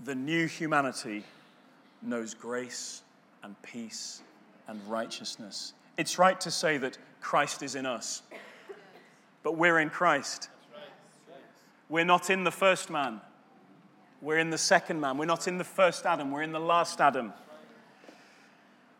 The 0.04 0.14
new 0.14 0.46
humanity 0.46 1.24
knows 2.02 2.34
grace 2.34 3.02
and 3.42 3.60
peace 3.62 4.22
and 4.68 4.80
righteousness. 4.88 5.72
It's 5.96 6.18
right 6.18 6.40
to 6.40 6.50
say 6.50 6.78
that 6.78 6.98
Christ 7.20 7.62
is 7.62 7.74
in 7.74 7.86
us, 7.86 8.22
but 9.42 9.56
we're 9.56 9.80
in 9.80 9.90
Christ. 9.90 10.48
We're 11.88 12.04
not 12.04 12.30
in 12.30 12.44
the 12.44 12.50
first 12.50 12.90
man, 12.90 13.20
we're 14.20 14.38
in 14.38 14.50
the 14.50 14.58
second 14.58 15.00
man. 15.00 15.18
We're 15.18 15.26
not 15.26 15.46
in 15.46 15.58
the 15.58 15.64
first 15.64 16.06
Adam, 16.06 16.30
we're 16.30 16.42
in 16.42 16.52
the 16.52 16.60
last 16.60 17.00
Adam. 17.00 17.32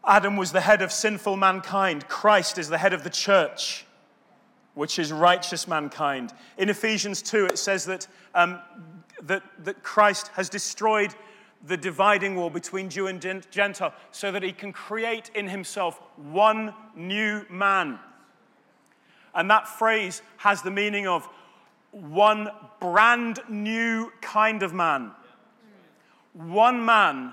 Adam 0.07 0.37
was 0.37 0.53
the 0.53 0.61
head 0.61 0.83
of 0.83 0.93
sinful 0.93 1.37
mankind. 1.37 2.07
Christ 2.07 2.59
is 2.59 2.69
the 2.69 2.79
head 2.79 2.93
of 2.93 3.03
the 3.03 3.11
church, 3.11 3.86
which 4.77 4.99
is 4.99 5.11
righteous 5.11 5.67
mankind. 5.67 6.35
In 6.59 6.69
Ephesians 6.69 7.23
2, 7.23 7.47
it 7.47 7.59
says 7.59 7.87
that, 7.87 8.07
um, 8.35 8.61
that, 9.23 9.43
that 9.65 9.83
Christ 9.83 10.29
has 10.35 10.51
destroyed 10.51 11.15
the 11.67 11.79
dividing 11.79 12.37
wall 12.37 12.51
between 12.51 12.91
Jew 12.91 13.07
and 13.07 13.19
Gentile 13.51 13.95
so 14.13 14.31
that 14.31 14.43
he 14.43 14.53
can 14.53 14.75
create 14.75 15.31
in 15.35 15.49
himself 15.49 16.01
one 16.17 16.75
new 16.95 17.47
man. 17.49 17.99
And 19.35 19.51
that 19.51 19.67
phrase 19.67 20.21
has 20.37 20.61
the 20.61 20.71
meaning 20.71 21.07
of 21.07 21.27
one 21.91 22.51
brand 22.79 23.41
new 23.49 24.13
kind 24.21 24.63
of 24.63 24.75
man. 24.75 25.13
One 26.35 26.85
man 26.85 27.33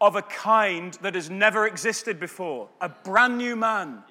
of 0.00 0.16
a 0.16 0.22
kind 0.22 0.94
that 1.02 1.14
has 1.14 1.30
never 1.30 1.68
existed 1.68 2.18
before. 2.18 2.68
A 2.80 2.88
brand 2.88 3.38
new 3.38 3.54
man. 3.54 4.02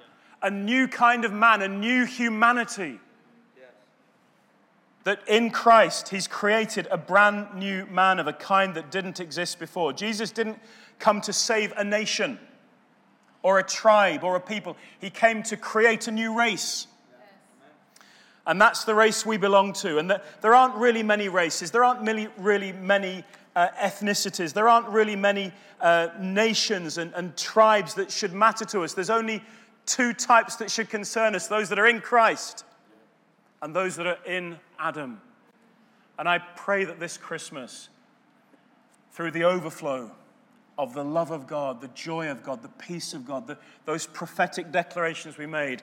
A 0.42 0.50
new 0.50 0.88
kind 0.88 1.26
of 1.26 1.34
man, 1.34 1.62
a 1.62 1.68
new 1.68 2.06
humanity 2.06 3.00
that 5.04 5.28
in 5.28 5.50
Christ, 5.50 6.10
He's 6.10 6.28
created 6.28 6.88
a 6.92 6.98
brand 6.98 7.56
new 7.56 7.86
man 7.88 8.20
of 8.20 8.28
a 8.28 8.34
kind 8.34 8.76
that 8.76 8.92
didn't 8.92 9.20
exist 9.20 9.60
before. 9.60 9.94
Jesus 9.94 10.32
didn't 10.32 10.60
come 11.00 11.22
to 11.22 11.34
save 11.34 11.74
a 11.78 11.84
nation 11.84 12.38
or 13.42 13.58
a 13.60 13.64
tribe 13.64 14.24
or 14.24 14.36
a 14.36 14.40
people, 14.40 14.76
He 15.00 15.10
came 15.10 15.44
to 15.44 15.58
create 15.58 16.08
a 16.08 16.12
new 16.12 16.38
race. 16.38 16.88
And 18.46 18.60
that's 18.60 18.84
the 18.84 18.96
race 18.96 19.26
we 19.26 19.38
belong 19.38 19.74
to. 19.74 20.00
And 20.00 20.20
there 20.42 20.56
aren't 20.56 20.76
really 20.76 21.04
many 21.04 21.30
races, 21.30 21.72
there 21.72 21.84
aren't 21.84 22.02
really, 22.02 22.28
really 22.38 22.72
many 22.72 23.24
uh, 23.56 23.70
ethnicities, 23.80 24.54
there 24.54 24.68
aren't 24.68 24.88
really 24.90 25.16
many 25.16 25.52
uh, 25.82 26.10
nations 26.20 26.98
and, 26.98 27.14
and 27.14 27.36
tribes 27.38 27.94
that 27.96 28.12
should 28.12 28.34
matter 28.34 28.66
to 28.66 28.82
us. 28.82 28.94
There's 28.94 29.10
only 29.10 29.44
two 29.90 30.14
types 30.14 30.58
that 30.58 30.70
should 30.70 30.90
concern 30.90 31.34
us 31.36 31.48
those 31.48 31.70
that 31.70 31.80
are 31.80 31.88
in 31.88 32.00
Christ 32.00 32.64
and 33.62 33.76
those 33.76 33.96
that 33.96 34.06
are 34.06 34.20
in 34.26 34.58
Adam. 34.78 35.20
And 36.18 36.30
I 36.30 36.38
pray 36.38 36.86
that 36.86 37.00
this 37.00 37.18
Christmas, 37.18 37.90
through 39.12 39.32
the 39.32 39.46
overflow 39.46 40.12
of 40.78 40.94
the 40.94 41.04
love 41.04 41.32
of 41.32 41.48
God, 41.48 41.82
the 41.82 41.90
joy 41.90 42.30
of 42.30 42.44
God, 42.44 42.62
the 42.62 42.70
peace 42.70 43.14
of 43.14 43.26
God, 43.26 43.48
the, 43.48 43.58
those 43.86 44.06
prophetic 44.06 44.72
declarations 44.72 45.38
we 45.38 45.46
made, 45.46 45.82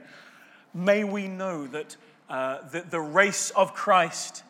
may 0.72 1.04
we 1.04 1.26
know 1.26 1.66
that 1.66 1.96
uh, 2.30 2.68
the, 2.68 2.82
the 2.82 3.00
race 3.00 3.50
of 3.50 3.74
Christ 3.74 4.44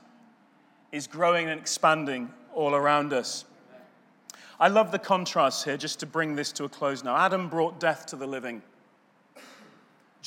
is 0.92 1.06
growing 1.06 1.48
and 1.48 1.58
expanding 1.58 2.30
all 2.54 2.74
around 2.74 3.12
us. 3.12 3.44
I 4.58 4.68
love 4.68 4.92
the 4.92 4.98
contrast 4.98 5.64
here, 5.64 5.76
just 5.76 6.00
to 6.00 6.06
bring 6.06 6.36
this 6.36 6.52
to 6.52 6.64
a 6.64 6.68
close 6.68 7.04
now. 7.04 7.16
Adam 7.16 7.48
brought 7.48 7.80
death 7.80 8.06
to 8.06 8.16
the 8.16 8.26
living, 8.26 8.62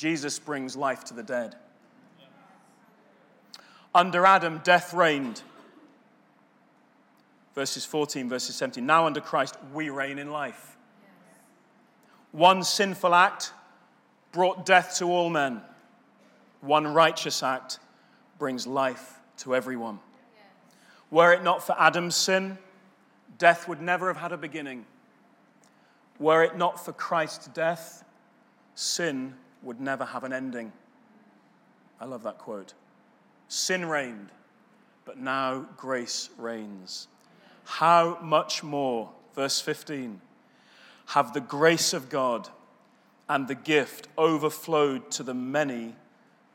Jesus 0.00 0.38
brings 0.38 0.76
life 0.76 1.04
to 1.04 1.14
the 1.14 1.22
dead. 1.22 1.56
Under 3.94 4.24
Adam, 4.24 4.62
death 4.64 4.94
reigned. 4.94 5.42
Verses 7.54 7.84
14, 7.84 8.26
verses 8.26 8.56
17. 8.56 8.86
Now 8.86 9.04
under 9.04 9.20
Christ, 9.20 9.58
we 9.74 9.90
reign 9.90 10.18
in 10.18 10.32
life. 10.32 10.78
One 12.32 12.64
sinful 12.64 13.14
act 13.14 13.52
brought 14.32 14.64
death 14.64 14.96
to 15.00 15.04
all 15.04 15.28
men. 15.28 15.60
One 16.62 16.86
righteous 16.86 17.42
act 17.42 17.78
brings 18.38 18.66
life 18.66 19.20
to 19.38 19.54
everyone. 19.54 19.98
Were 21.10 21.34
it 21.34 21.44
not 21.44 21.62
for 21.62 21.76
Adam's 21.78 22.16
sin, 22.16 22.56
death 23.36 23.68
would 23.68 23.82
never 23.82 24.08
have 24.08 24.16
had 24.16 24.32
a 24.32 24.38
beginning. 24.38 24.86
Were 26.18 26.42
it 26.42 26.56
not 26.56 26.82
for 26.82 26.92
Christ's 26.94 27.48
death, 27.48 28.02
sin 28.74 29.34
would 29.62 29.80
never 29.80 30.04
have 30.04 30.24
an 30.24 30.32
ending. 30.32 30.72
I 32.00 32.06
love 32.06 32.22
that 32.22 32.38
quote. 32.38 32.74
Sin 33.48 33.84
reigned, 33.84 34.30
but 35.04 35.18
now 35.18 35.66
grace 35.76 36.30
reigns. 36.38 37.08
How 37.64 38.18
much 38.22 38.62
more, 38.62 39.10
verse 39.34 39.60
15, 39.60 40.20
have 41.06 41.32
the 41.32 41.40
grace 41.40 41.92
of 41.92 42.08
God 42.08 42.48
and 43.28 43.46
the 43.46 43.54
gift 43.54 44.08
overflowed 44.16 45.10
to 45.12 45.22
the 45.22 45.34
many 45.34 45.94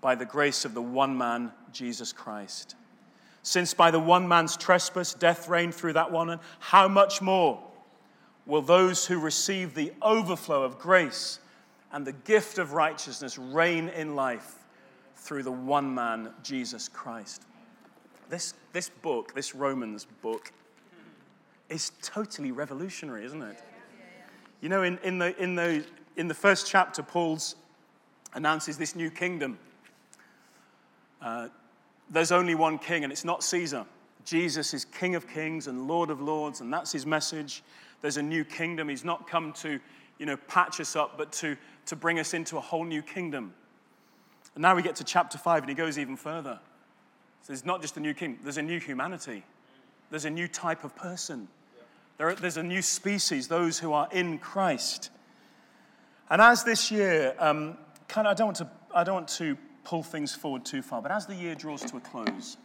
by 0.01 0.15
the 0.15 0.25
grace 0.25 0.65
of 0.65 0.73
the 0.73 0.81
one 0.81 1.17
man, 1.17 1.51
Jesus 1.71 2.11
Christ? 2.11 2.75
Since 3.43 3.73
by 3.73 3.91
the 3.91 3.99
one 3.99 4.27
man's 4.27 4.57
trespass 4.57 5.13
death 5.13 5.47
reigned 5.47 5.75
through 5.75 5.93
that 5.93 6.11
one, 6.11 6.31
and 6.31 6.41
how 6.59 6.87
much 6.87 7.21
more 7.21 7.61
will 8.45 8.61
those 8.61 9.05
who 9.05 9.19
receive 9.19 9.73
the 9.73 9.93
overflow 10.01 10.63
of 10.63 10.79
grace 10.79 11.39
and 11.95 12.05
the 12.05 12.11
gift 12.11 12.57
of 12.57 12.73
righteousness 12.73 13.37
reign 13.37 13.87
in 13.87 14.17
life 14.17 14.55
through 15.15 15.43
the 15.43 15.51
one 15.51 15.95
man, 15.95 16.29
Jesus 16.43 16.89
Christ. 16.89 17.43
This, 18.29 18.53
this 18.73 18.89
book, 18.89 19.33
this 19.33 19.55
Romans 19.55 20.05
book, 20.21 20.51
is 21.69 21.93
totally 22.01 22.51
revolutionary, 22.51 23.23
isn't 23.23 23.41
it? 23.41 23.63
You 24.59 24.67
know, 24.67 24.83
in, 24.83 24.99
in, 25.03 25.19
the, 25.19 25.41
in, 25.41 25.55
the, 25.55 25.85
in 26.17 26.27
the 26.27 26.33
first 26.33 26.67
chapter, 26.67 27.01
Paul's 27.01 27.55
announces 28.33 28.77
this 28.77 28.93
new 28.93 29.09
kingdom. 29.09 29.57
Uh, 31.21 31.47
there's 32.09 32.33
only 32.33 32.55
one 32.55 32.77
king, 32.77 33.05
and 33.05 33.13
it's 33.13 33.23
not 33.23 33.41
Caesar. 33.41 33.85
Jesus 34.25 34.73
is 34.73 34.83
King 34.83 35.15
of 35.15 35.29
kings 35.29 35.67
and 35.67 35.87
Lord 35.87 36.09
of 36.09 36.19
lords, 36.19 36.59
and 36.59 36.73
that's 36.73 36.91
his 36.91 37.05
message. 37.05 37.63
There's 38.01 38.17
a 38.17 38.23
new 38.23 38.43
kingdom. 38.43 38.89
He's 38.89 39.05
not 39.05 39.29
come 39.29 39.53
to, 39.53 39.79
you 40.17 40.25
know, 40.25 40.37
patch 40.37 40.79
us 40.79 40.95
up, 40.95 41.17
but 41.17 41.31
to, 41.33 41.57
to 41.87 41.95
bring 41.95 42.19
us 42.19 42.33
into 42.33 42.57
a 42.57 42.61
whole 42.61 42.85
new 42.85 43.01
kingdom. 43.01 43.53
And 44.53 44.61
now 44.61 44.75
we 44.75 44.81
get 44.81 44.95
to 44.97 45.03
chapter 45.03 45.37
5, 45.37 45.63
and 45.63 45.69
he 45.69 45.75
goes 45.75 45.97
even 45.97 46.15
further. 46.15 46.59
So 47.41 47.53
there's 47.53 47.65
not 47.65 47.81
just 47.81 47.97
a 47.97 47.99
new 47.99 48.13
king, 48.13 48.39
there's 48.43 48.57
a 48.57 48.61
new 48.61 48.79
humanity, 48.79 49.43
there's 50.09 50.25
a 50.25 50.29
new 50.29 50.47
type 50.47 50.83
of 50.83 50.95
person, 50.95 51.47
there, 52.17 52.33
there's 52.33 52.57
a 52.57 52.63
new 52.63 52.81
species, 52.81 53.47
those 53.47 53.77
who 53.77 53.93
are 53.93 54.07
in 54.11 54.39
Christ. 54.39 55.09
And 56.29 56.41
as 56.41 56.63
this 56.63 56.89
year, 56.89 57.35
um, 57.37 57.77
kind 58.07 58.25
of, 58.25 58.31
I 58.31 58.33
don't, 58.33 58.47
want 58.47 58.57
to, 58.57 58.69
I 58.95 59.03
don't 59.03 59.15
want 59.15 59.27
to 59.29 59.57
pull 59.83 60.01
things 60.01 60.33
forward 60.33 60.65
too 60.65 60.81
far, 60.81 61.01
but 61.01 61.11
as 61.11 61.27
the 61.27 61.35
year 61.35 61.53
draws 61.53 61.81
to 61.83 61.97
a 61.97 61.99
close, 61.99 62.57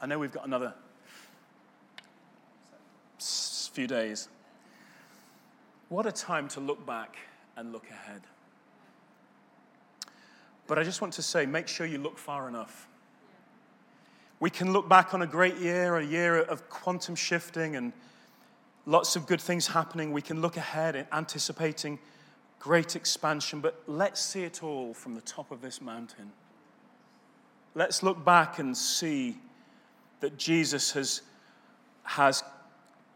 I 0.00 0.06
know 0.06 0.18
we've 0.18 0.32
got 0.32 0.46
another 0.46 0.74
few 3.74 3.86
days. 3.88 4.28
What 5.94 6.06
a 6.06 6.10
time 6.10 6.48
to 6.48 6.60
look 6.60 6.84
back 6.84 7.18
and 7.56 7.70
look 7.70 7.88
ahead. 7.88 8.22
But 10.66 10.76
I 10.76 10.82
just 10.82 11.00
want 11.00 11.12
to 11.12 11.22
say 11.22 11.46
make 11.46 11.68
sure 11.68 11.86
you 11.86 11.98
look 11.98 12.18
far 12.18 12.48
enough. 12.48 12.88
We 14.40 14.50
can 14.50 14.72
look 14.72 14.88
back 14.88 15.14
on 15.14 15.22
a 15.22 15.26
great 15.28 15.56
year, 15.58 15.96
a 15.96 16.04
year 16.04 16.38
of 16.38 16.68
quantum 16.68 17.14
shifting 17.14 17.76
and 17.76 17.92
lots 18.86 19.14
of 19.14 19.28
good 19.28 19.40
things 19.40 19.68
happening. 19.68 20.10
We 20.10 20.20
can 20.20 20.40
look 20.40 20.56
ahead 20.56 21.06
anticipating 21.12 22.00
great 22.58 22.96
expansion, 22.96 23.60
but 23.60 23.80
let's 23.86 24.20
see 24.20 24.42
it 24.42 24.64
all 24.64 24.94
from 24.94 25.14
the 25.14 25.20
top 25.20 25.52
of 25.52 25.60
this 25.60 25.80
mountain. 25.80 26.32
let's 27.76 28.02
look 28.02 28.24
back 28.24 28.58
and 28.58 28.76
see 28.76 29.36
that 30.18 30.38
Jesus 30.38 30.90
has, 30.90 31.22
has 32.02 32.42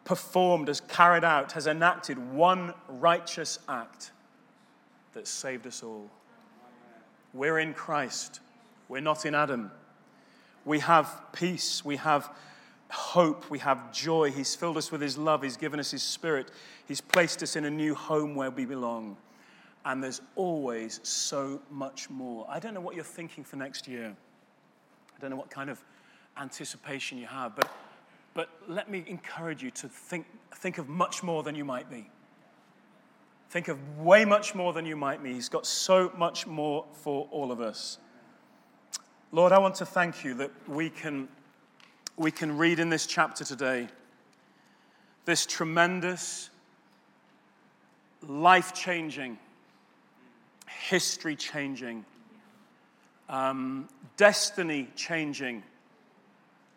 performed, 0.08 0.68
has 0.68 0.80
carried 0.80 1.22
out, 1.22 1.52
has 1.52 1.66
enacted 1.66 2.16
one 2.32 2.72
righteous 2.88 3.58
act 3.68 4.10
that 5.12 5.28
saved 5.28 5.66
us 5.66 5.82
all. 5.82 6.08
We're 7.34 7.58
in 7.58 7.74
Christ, 7.74 8.40
we're 8.88 9.02
not 9.02 9.26
in 9.26 9.34
Adam. 9.34 9.70
We 10.64 10.78
have 10.78 11.14
peace, 11.32 11.84
we 11.84 11.96
have 11.96 12.30
hope, 12.88 13.50
we 13.50 13.58
have 13.58 13.92
joy. 13.92 14.30
He's 14.30 14.54
filled 14.54 14.78
us 14.78 14.90
with 14.90 15.02
His 15.02 15.18
love, 15.18 15.42
He's 15.42 15.58
given 15.58 15.78
us 15.78 15.90
His 15.90 16.02
Spirit, 16.02 16.50
He's 16.86 17.02
placed 17.02 17.42
us 17.42 17.54
in 17.54 17.66
a 17.66 17.70
new 17.70 17.94
home 17.94 18.34
where 18.34 18.50
we 18.50 18.64
belong. 18.64 19.18
And 19.84 20.02
there's 20.02 20.22
always 20.36 21.00
so 21.02 21.60
much 21.70 22.08
more. 22.08 22.46
I 22.48 22.60
don't 22.60 22.72
know 22.72 22.80
what 22.80 22.94
you're 22.94 23.04
thinking 23.04 23.44
for 23.44 23.56
next 23.56 23.86
year. 23.86 24.16
I 25.14 25.20
don't 25.20 25.28
know 25.28 25.36
what 25.36 25.50
kind 25.50 25.68
of 25.68 25.84
anticipation 26.38 27.18
you 27.18 27.26
have, 27.26 27.54
but, 27.54 27.70
but 28.38 28.50
let 28.68 28.88
me 28.88 29.02
encourage 29.08 29.64
you 29.64 29.72
to 29.72 29.88
think, 29.88 30.24
think 30.54 30.78
of 30.78 30.88
much 30.88 31.24
more 31.24 31.42
than 31.42 31.56
you 31.56 31.64
might 31.64 31.90
be. 31.90 32.08
Think 33.50 33.66
of 33.66 33.98
way 33.98 34.24
much 34.24 34.54
more 34.54 34.72
than 34.72 34.86
you 34.86 34.94
might 34.94 35.20
be. 35.24 35.34
He's 35.34 35.48
got 35.48 35.66
so 35.66 36.12
much 36.16 36.46
more 36.46 36.84
for 37.02 37.26
all 37.32 37.50
of 37.50 37.60
us. 37.60 37.98
Lord, 39.32 39.50
I 39.50 39.58
want 39.58 39.74
to 39.74 39.84
thank 39.84 40.22
you 40.22 40.34
that 40.34 40.52
we 40.68 40.88
can, 40.88 41.26
we 42.16 42.30
can 42.30 42.56
read 42.56 42.78
in 42.78 42.90
this 42.90 43.06
chapter 43.06 43.44
today 43.44 43.88
this 45.24 45.44
tremendous, 45.44 46.48
life 48.22 48.72
changing, 48.72 49.36
history 50.88 51.34
changing, 51.34 52.04
um, 53.28 53.88
destiny 54.16 54.86
changing, 54.94 55.64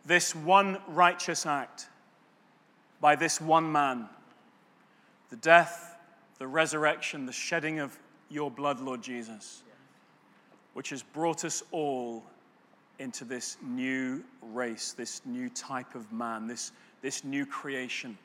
this 0.05 0.35
one 0.35 0.77
righteous 0.87 1.45
act 1.45 1.87
by 2.99 3.15
this 3.15 3.41
one 3.41 3.71
man, 3.71 4.07
the 5.29 5.35
death, 5.37 5.97
the 6.37 6.47
resurrection, 6.47 7.25
the 7.25 7.31
shedding 7.31 7.79
of 7.79 7.97
your 8.29 8.51
blood, 8.51 8.79
Lord 8.79 9.01
Jesus, 9.01 9.63
which 10.73 10.89
has 10.91 11.03
brought 11.03 11.43
us 11.43 11.63
all 11.71 12.23
into 12.99 13.25
this 13.25 13.57
new 13.63 14.23
race, 14.53 14.93
this 14.93 15.21
new 15.25 15.49
type 15.49 15.95
of 15.95 16.11
man, 16.13 16.47
this, 16.47 16.71
this 17.01 17.23
new 17.23 17.45
creation. 17.45 18.17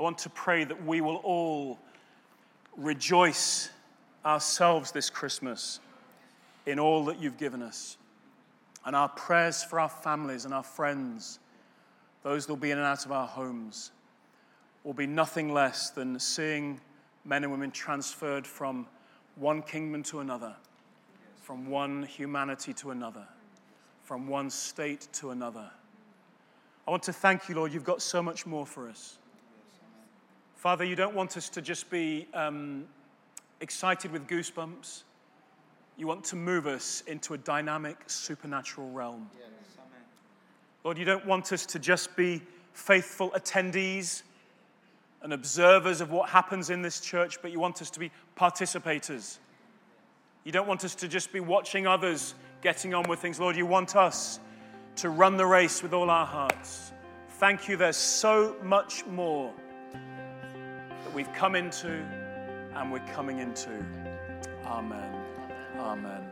I 0.00 0.02
want 0.02 0.18
to 0.18 0.30
pray 0.30 0.64
that 0.64 0.86
we 0.86 1.02
will 1.02 1.16
all 1.16 1.78
rejoice 2.76 3.68
ourselves 4.24 4.90
this 4.90 5.10
Christmas 5.10 5.80
in 6.64 6.78
all 6.78 7.04
that 7.06 7.18
you've 7.18 7.36
given 7.36 7.62
us. 7.62 7.97
And 8.84 8.96
our 8.96 9.08
prayers 9.08 9.62
for 9.62 9.80
our 9.80 9.88
families 9.88 10.44
and 10.44 10.54
our 10.54 10.62
friends, 10.62 11.38
those 12.22 12.46
that 12.46 12.52
will 12.52 12.56
be 12.56 12.70
in 12.70 12.78
and 12.78 12.86
out 12.86 13.04
of 13.04 13.12
our 13.12 13.26
homes, 13.26 13.90
will 14.84 14.94
be 14.94 15.06
nothing 15.06 15.52
less 15.52 15.90
than 15.90 16.18
seeing 16.18 16.80
men 17.24 17.44
and 17.44 17.52
women 17.52 17.70
transferred 17.70 18.46
from 18.46 18.86
one 19.36 19.62
kingdom 19.62 20.02
to 20.04 20.20
another, 20.20 20.54
from 21.42 21.68
one 21.68 22.02
humanity 22.04 22.72
to 22.72 22.90
another, 22.90 23.26
from 24.04 24.26
one 24.26 24.50
state 24.50 25.08
to 25.12 25.30
another. 25.30 25.70
I 26.86 26.90
want 26.90 27.02
to 27.04 27.12
thank 27.12 27.48
you, 27.48 27.54
Lord. 27.54 27.72
You've 27.72 27.84
got 27.84 28.00
so 28.00 28.22
much 28.22 28.46
more 28.46 28.64
for 28.64 28.88
us. 28.88 29.18
Father, 30.56 30.84
you 30.84 30.96
don't 30.96 31.14
want 31.14 31.36
us 31.36 31.48
to 31.50 31.62
just 31.62 31.90
be 31.90 32.26
um, 32.34 32.86
excited 33.60 34.10
with 34.10 34.26
goosebumps. 34.26 35.02
You 35.98 36.06
want 36.06 36.24
to 36.26 36.36
move 36.36 36.68
us 36.68 37.02
into 37.08 37.34
a 37.34 37.38
dynamic 37.38 37.98
supernatural 38.06 38.88
realm. 38.90 39.28
Yes, 39.36 39.48
Lord, 40.84 40.96
you 40.96 41.04
don't 41.04 41.26
want 41.26 41.52
us 41.52 41.66
to 41.66 41.78
just 41.80 42.16
be 42.16 42.40
faithful 42.72 43.30
attendees 43.32 44.22
and 45.22 45.32
observers 45.32 46.00
of 46.00 46.12
what 46.12 46.30
happens 46.30 46.70
in 46.70 46.82
this 46.82 47.00
church, 47.00 47.42
but 47.42 47.50
you 47.50 47.58
want 47.58 47.82
us 47.82 47.90
to 47.90 47.98
be 47.98 48.12
participators. 48.36 49.38
You 50.44 50.52
don't 50.52 50.68
want 50.68 50.84
us 50.84 50.94
to 50.94 51.08
just 51.08 51.32
be 51.32 51.40
watching 51.40 51.88
others 51.88 52.34
getting 52.62 52.94
on 52.94 53.08
with 53.08 53.18
things. 53.18 53.40
Lord, 53.40 53.56
you 53.56 53.66
want 53.66 53.96
us 53.96 54.38
to 54.96 55.10
run 55.10 55.36
the 55.36 55.46
race 55.46 55.82
with 55.82 55.92
all 55.92 56.10
our 56.10 56.26
hearts. 56.26 56.92
Thank 57.38 57.68
you. 57.68 57.76
There's 57.76 57.96
so 57.96 58.54
much 58.62 59.04
more 59.06 59.52
that 59.92 61.12
we've 61.12 61.32
come 61.34 61.56
into 61.56 61.88
and 62.74 62.92
we're 62.92 63.06
coming 63.12 63.40
into. 63.40 63.84
Amen. 64.64 65.17
Amen. 65.78 66.22